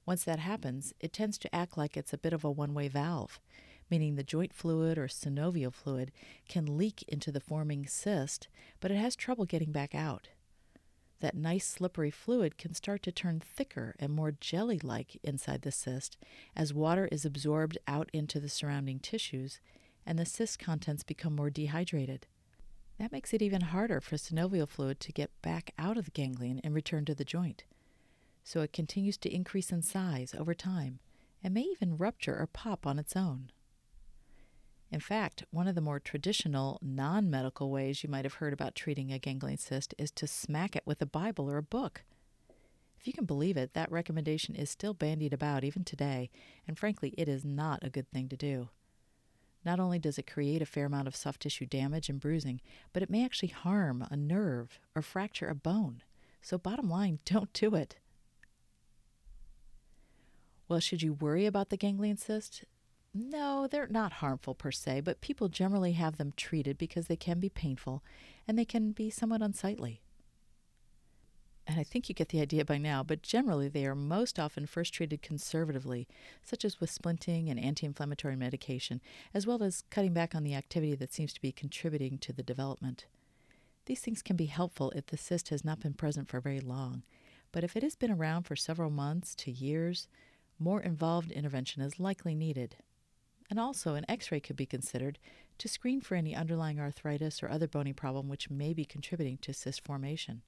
Once 0.07 0.25
that 0.25 0.39
happens, 0.39 0.95
it 1.01 1.13
tends 1.13 1.37
to 1.39 1.55
act 1.55 1.77
like 1.77 1.97
it's 1.97 2.13
a 2.13 2.19
bit 2.19 2.33
of 2.33 2.45
a 2.45 2.51
one 2.51 2.73
way 2.73 2.89
valve, 2.89 3.41
meaning 3.91 4.17
the 4.17 4.23
joint 4.23 4.55
fluid 4.55 4.97
or 4.97 5.07
synovial 5.07 5.73
fluid 5.73 6.11
can 6.49 6.79
leak 6.79 7.05
into 7.09 7.31
the 7.31 7.41
forming 7.41 7.87
cyst, 7.87 8.49
but 8.81 8.91
it 8.91 8.97
has 8.97 9.15
trouble 9.15 9.45
getting 9.45 9.71
back 9.71 9.95
out 9.95 10.29
that 11.21 11.37
nice 11.37 11.67
slippery 11.67 12.11
fluid 12.11 12.59
can 12.59 12.75
start 12.75 13.03
to 13.03 13.13
turn 13.13 13.41
thicker 13.41 13.95
and 13.99 14.13
more 14.13 14.33
jelly 14.33 14.79
like 14.83 15.19
inside 15.23 15.63
the 15.63 15.73
cyst 15.73 16.17
as 16.55 16.73
water 16.73 17.09
is 17.11 17.25
absorbed 17.25 17.79
out 17.87 18.09
into 18.13 18.39
the 18.39 18.49
surrounding 18.49 18.99
tissues 18.99 19.61
and 20.09 20.19
the 20.19 20.25
cyst 20.25 20.59
contents 20.59 21.03
become 21.03 21.37
more 21.37 21.51
dehydrated. 21.51 22.27
That 22.99 23.13
makes 23.13 23.35
it 23.35 23.43
even 23.43 23.61
harder 23.61 24.01
for 24.01 24.17
synovial 24.17 24.67
fluid 24.67 25.01
to 25.01 25.13
get 25.13 25.31
back 25.43 25.73
out 25.79 25.99
of 25.99 26.07
the 26.07 26.11
ganglion 26.11 26.61
and 26.65 26.75
return 26.75 27.05
to 27.05 27.15
the 27.15 27.27
joint. 27.27 27.65
So 28.43 28.63
it 28.63 28.73
continues 28.73 29.19
to 29.19 29.33
increase 29.33 29.71
in 29.71 29.83
size 29.83 30.35
over 30.37 30.55
time 30.55 31.01
and 31.45 31.53
may 31.53 31.61
even 31.61 31.99
rupture 31.99 32.35
or 32.35 32.47
pop 32.47 32.87
on 32.87 32.99
its 32.99 33.15
own. 33.15 33.53
In 34.91 35.01
fact, 35.01 35.45
one 35.51 35.69
of 35.69 35.75
the 35.75 35.83
more 35.83 36.01
traditional, 36.01 36.79
non 36.81 37.29
medical 37.29 37.71
ways 37.71 38.03
you 38.03 38.09
might 38.09 38.25
have 38.25 38.35
heard 38.35 38.55
about 38.55 38.75
treating 38.75 39.13
a 39.13 39.19
ganglion 39.19 39.59
cyst 39.59 39.95
is 39.99 40.11
to 40.13 40.27
smack 40.27 40.75
it 40.75 40.87
with 40.87 41.03
a 41.03 41.07
Bible 41.07 41.51
or 41.51 41.59
a 41.59 41.63
book. 41.63 42.05
If 42.99 43.07
you 43.07 43.13
can 43.13 43.27
believe 43.27 43.59
it, 43.59 43.75
that 43.75 43.93
recommendation 43.93 44.55
is 44.55 44.71
still 44.71 44.95
bandied 44.95 45.35
about 45.35 45.65
even 45.65 45.85
today, 45.85 46.31
and 46.67 46.79
frankly, 46.79 47.13
it 47.19 47.29
is 47.29 47.45
not 47.45 47.85
a 47.85 47.91
good 47.91 48.11
thing 48.11 48.31
to 48.31 48.37
do. 48.37 48.71
Not 49.69 49.81
only 49.81 49.99
does 49.99 50.17
it 50.17 50.27
create 50.27 50.63
a 50.63 50.67
fair 50.67 50.87
amount 50.87 51.09
of 51.09 51.15
soft 51.15 51.43
tissue 51.43 51.67
damage 51.67 52.09
and 52.09 52.19
bruising, 52.19 52.63
but 52.95 53.03
it 53.03 53.11
may 53.11 53.23
actually 53.23 53.51
harm 53.51 54.03
a 54.11 54.17
nerve 54.17 54.81
or 54.95 55.03
fracture 55.03 55.47
a 55.47 55.55
bone. 55.55 56.03
So, 56.41 56.57
bottom 56.57 56.89
line, 56.89 57.19
don't 57.27 57.53
do 57.53 57.75
it. 57.75 57.97
Well, 60.69 60.81
should 60.81 61.03
you 61.03 61.13
worry 61.13 61.45
about 61.45 61.69
the 61.69 61.77
ganglion 61.77 62.17
cyst? 62.17 62.65
No, 63.13 63.67
they're 63.71 63.87
not 63.89 64.25
harmful 64.25 64.55
per 64.55 64.71
se, 64.71 65.03
but 65.03 65.21
people 65.21 65.51
generally 65.51 65.93
have 65.93 66.17
them 66.17 66.33
treated 66.35 66.79
because 66.79 67.09
they 67.09 67.17
can 67.17 67.39
be 67.39 67.51
painful 67.51 68.03
and 68.47 68.59
they 68.59 68.65
can 68.65 68.93
be 68.93 69.11
somewhat 69.11 69.43
unsightly. 69.43 70.01
And 71.69 71.79
I 71.79 71.83
think 71.83 72.09
you 72.09 72.15
get 72.15 72.31
the 72.31 72.41
idea 72.41 72.65
by 72.65 72.79
now, 72.79 73.03
but 73.03 73.21
generally 73.21 73.69
they 73.69 73.85
are 73.85 73.95
most 73.95 74.39
often 74.39 74.65
first 74.65 74.95
treated 74.95 75.21
conservatively, 75.21 76.09
such 76.43 76.65
as 76.65 76.81
with 76.81 76.91
splinting 76.91 77.51
and 77.51 77.61
anti 77.61 77.85
inflammatory 77.85 78.37
medication, 78.37 79.03
as 79.35 79.47
well 79.47 79.63
as 79.63 79.85
cutting 79.91 80.15
back 80.15 80.35
on 80.35 80.45
the 80.45 80.55
activity 80.55 80.95
that 80.95 81.13
seems 81.13 81.35
to 81.35 81.43
be 81.43 81.53
contributing 81.53 82.17
to 82.19 82.33
the 82.33 82.43
development. 82.43 83.05
These 83.85 84.01
things 84.01 84.23
can 84.23 84.35
be 84.35 84.47
helpful 84.47 84.93
if 84.93 85.09
the 85.09 85.19
cyst 85.19 85.51
has 85.51 85.63
not 85.63 85.81
been 85.81 85.93
present 85.93 86.27
for 86.27 86.41
very 86.41 86.61
long, 86.61 87.03
but 87.53 87.65
if 87.65 87.77
it 87.77 87.83
has 87.83 87.97
been 87.97 88.11
around 88.11 88.45
for 88.45 88.57
several 88.57 88.91
months 88.91 89.35
to 89.35 89.51
years, 89.51 90.09
more 90.59 90.81
involved 90.81 91.31
intervention 91.31 91.83
is 91.83 92.01
likely 92.01 92.35
needed. 92.35 92.77
And 93.51 93.61
also, 93.61 93.95
an 93.95 94.07
x 94.09 94.33
ray 94.33 94.41
could 94.41 94.57
be 94.57 94.67
considered 94.67 95.19
to 95.59 95.69
screen 95.69 96.01
for 96.01 96.15
any 96.15 96.35
underlying 96.35 96.81
arthritis 96.81 97.43
or 97.43 97.51
other 97.51 97.69
bony 97.69 97.93
problem 97.93 98.31
which 98.31 98.49
may 98.49 98.73
be 98.73 98.87
contributing 98.87 99.37
to 99.43 99.53
cyst 99.53 99.85
formation. 99.85 100.41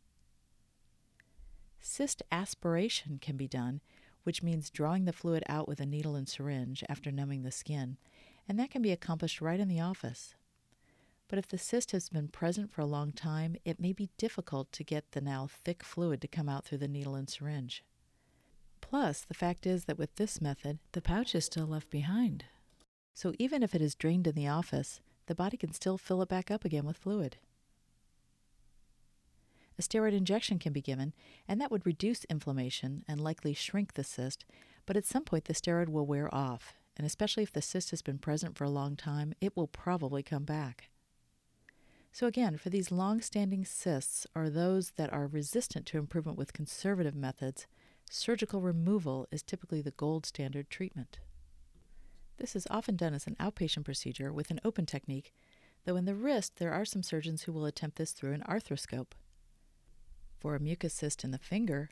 Cyst 1.81 2.23
aspiration 2.31 3.19
can 3.21 3.37
be 3.37 3.49
done, 3.49 3.81
which 4.23 4.43
means 4.43 4.71
drawing 4.71 5.07
the 5.07 5.13
fluid 5.13 5.43
out 5.49 5.67
with 5.67 5.81
a 5.81 5.87
needle 5.87 6.15
and 6.15 6.29
syringe 6.29 6.85
after 6.89 7.11
numbing 7.11 7.43
the 7.43 7.51
skin, 7.51 7.97
and 8.47 8.59
that 8.59 8.71
can 8.71 8.83
be 8.83 8.93
accomplished 8.93 9.41
right 9.41 9.61
in 9.61 9.69
the 9.69 9.81
office. 9.81 10.35
But 11.29 11.39
if 11.39 11.49
the 11.49 11.59
cyst 11.59 11.93
has 11.93 12.09
been 12.09 12.29
present 12.29 12.73
for 12.73 12.81
a 12.81 12.87
long 12.87 13.13
time, 13.13 13.57
it 13.65 13.81
may 13.81 13.93
be 13.93 14.11
difficult 14.19 14.73
to 14.73 14.85
get 14.85 15.13
the 15.13 15.21
now 15.21 15.47
thick 15.49 15.83
fluid 15.83 16.21
to 16.23 16.29
come 16.29 16.49
out 16.49 16.65
through 16.65 16.79
the 16.79 16.89
needle 16.89 17.15
and 17.15 17.31
syringe. 17.31 17.85
Plus, 18.81 19.21
the 19.21 19.35
fact 19.35 19.67
is 19.67 19.85
that 19.85 19.99
with 19.99 20.15
this 20.17 20.41
method, 20.41 20.81
the 20.93 21.01
pouch 21.01 21.35
is 21.35 21.45
still 21.45 21.67
left 21.67 21.89
behind. 21.89 22.45
So 23.15 23.33
even 23.39 23.63
if 23.63 23.75
it 23.75 23.81
is 23.81 23.95
drained 23.95 24.27
in 24.27 24.35
the 24.35 24.49
office, 24.49 25.01
the 25.27 25.35
body 25.35 25.57
can 25.57 25.73
still 25.73 25.97
fill 25.97 26.23
it 26.23 26.29
back 26.29 26.51
up 26.51 26.65
again 26.65 26.85
with 26.85 26.97
fluid. 26.97 27.37
A 29.81 29.83
steroid 29.83 30.13
injection 30.13 30.59
can 30.59 30.75
be 30.75 30.83
given, 30.83 31.15
and 31.49 31.59
that 31.59 31.71
would 31.71 31.87
reduce 31.87 32.25
inflammation 32.25 33.03
and 33.09 33.19
likely 33.19 33.55
shrink 33.55 33.95
the 33.95 34.05
cyst, 34.05 34.45
but 34.85 34.95
at 34.95 35.07
some 35.07 35.25
point 35.25 35.47
the 35.47 35.55
steroid 35.55 35.89
will 35.89 36.05
wear 36.05 36.29
off, 36.35 36.75
and 36.99 37.07
especially 37.07 37.45
if 37.45 37.53
the 37.55 37.63
cyst 37.63 37.89
has 37.89 38.03
been 38.03 38.19
present 38.19 38.59
for 38.59 38.65
a 38.65 38.69
long 38.69 38.95
time, 38.95 39.33
it 39.41 39.57
will 39.57 39.67
probably 39.67 40.23
come 40.23 40.45
back. 40.45 40.91
So, 42.13 42.27
again, 42.27 42.59
for 42.59 42.69
these 42.69 42.91
long 42.91 43.23
standing 43.23 43.65
cysts 43.65 44.27
or 44.35 44.51
those 44.51 44.91
that 44.97 45.11
are 45.15 45.27
resistant 45.27 45.87
to 45.87 45.99
improvement 45.99 46.37
with 46.37 46.53
conservative 46.53 47.15
methods, 47.15 47.67
surgical 48.11 48.61
removal 48.61 49.29
is 49.33 49.43
typically 49.43 49.81
the 49.81 49.93
gold 49.93 50.27
standard 50.27 50.69
treatment. 50.69 51.21
This 52.37 52.55
is 52.55 52.67
often 52.69 52.97
done 52.97 53.15
as 53.15 53.27
an 53.27 53.37
outpatient 53.41 53.87
procedure 53.87 54.31
with 54.31 54.51
an 54.51 54.61
open 54.63 54.85
technique, 54.85 55.33
though 55.87 55.97
in 55.97 56.05
the 56.05 56.15
wrist 56.15 56.57
there 56.57 56.75
are 56.75 56.85
some 56.85 57.03
surgeons 57.03 57.45
who 57.45 57.53
will 57.53 57.65
attempt 57.65 57.97
this 57.97 58.13
through 58.13 58.35
an 58.35 58.45
arthroscope. 58.47 59.13
For 60.41 60.55
a 60.55 60.61
mucus 60.61 60.95
cyst 60.95 61.23
in 61.23 61.33
the 61.33 61.39
finger, 61.39 61.91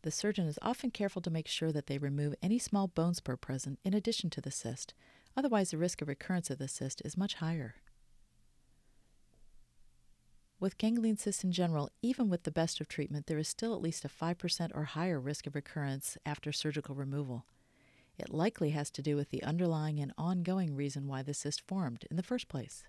the 0.00 0.10
surgeon 0.10 0.46
is 0.46 0.58
often 0.62 0.90
careful 0.90 1.20
to 1.20 1.30
make 1.30 1.46
sure 1.46 1.72
that 1.72 1.86
they 1.88 1.98
remove 1.98 2.34
any 2.42 2.58
small 2.58 2.88
bone 2.88 3.12
spur 3.12 3.36
present 3.36 3.78
in 3.84 3.92
addition 3.92 4.30
to 4.30 4.40
the 4.40 4.50
cyst, 4.50 4.94
otherwise, 5.36 5.70
the 5.70 5.76
risk 5.76 6.00
of 6.00 6.08
recurrence 6.08 6.48
of 6.48 6.56
the 6.56 6.68
cyst 6.68 7.02
is 7.04 7.18
much 7.18 7.34
higher. 7.34 7.74
With 10.58 10.78
ganglion 10.78 11.18
cysts 11.18 11.44
in 11.44 11.52
general, 11.52 11.90
even 12.00 12.30
with 12.30 12.44
the 12.44 12.50
best 12.50 12.80
of 12.80 12.88
treatment, 12.88 13.26
there 13.26 13.38
is 13.38 13.48
still 13.48 13.74
at 13.74 13.82
least 13.82 14.06
a 14.06 14.08
5% 14.08 14.70
or 14.74 14.84
higher 14.84 15.20
risk 15.20 15.46
of 15.46 15.54
recurrence 15.54 16.16
after 16.24 16.52
surgical 16.52 16.94
removal. 16.94 17.44
It 18.18 18.30
likely 18.30 18.70
has 18.70 18.90
to 18.92 19.02
do 19.02 19.16
with 19.16 19.30
the 19.30 19.42
underlying 19.42 20.00
and 20.00 20.12
ongoing 20.16 20.74
reason 20.74 21.06
why 21.06 21.22
the 21.22 21.34
cyst 21.34 21.60
formed 21.66 22.06
in 22.10 22.16
the 22.16 22.22
first 22.22 22.48
place. 22.48 22.84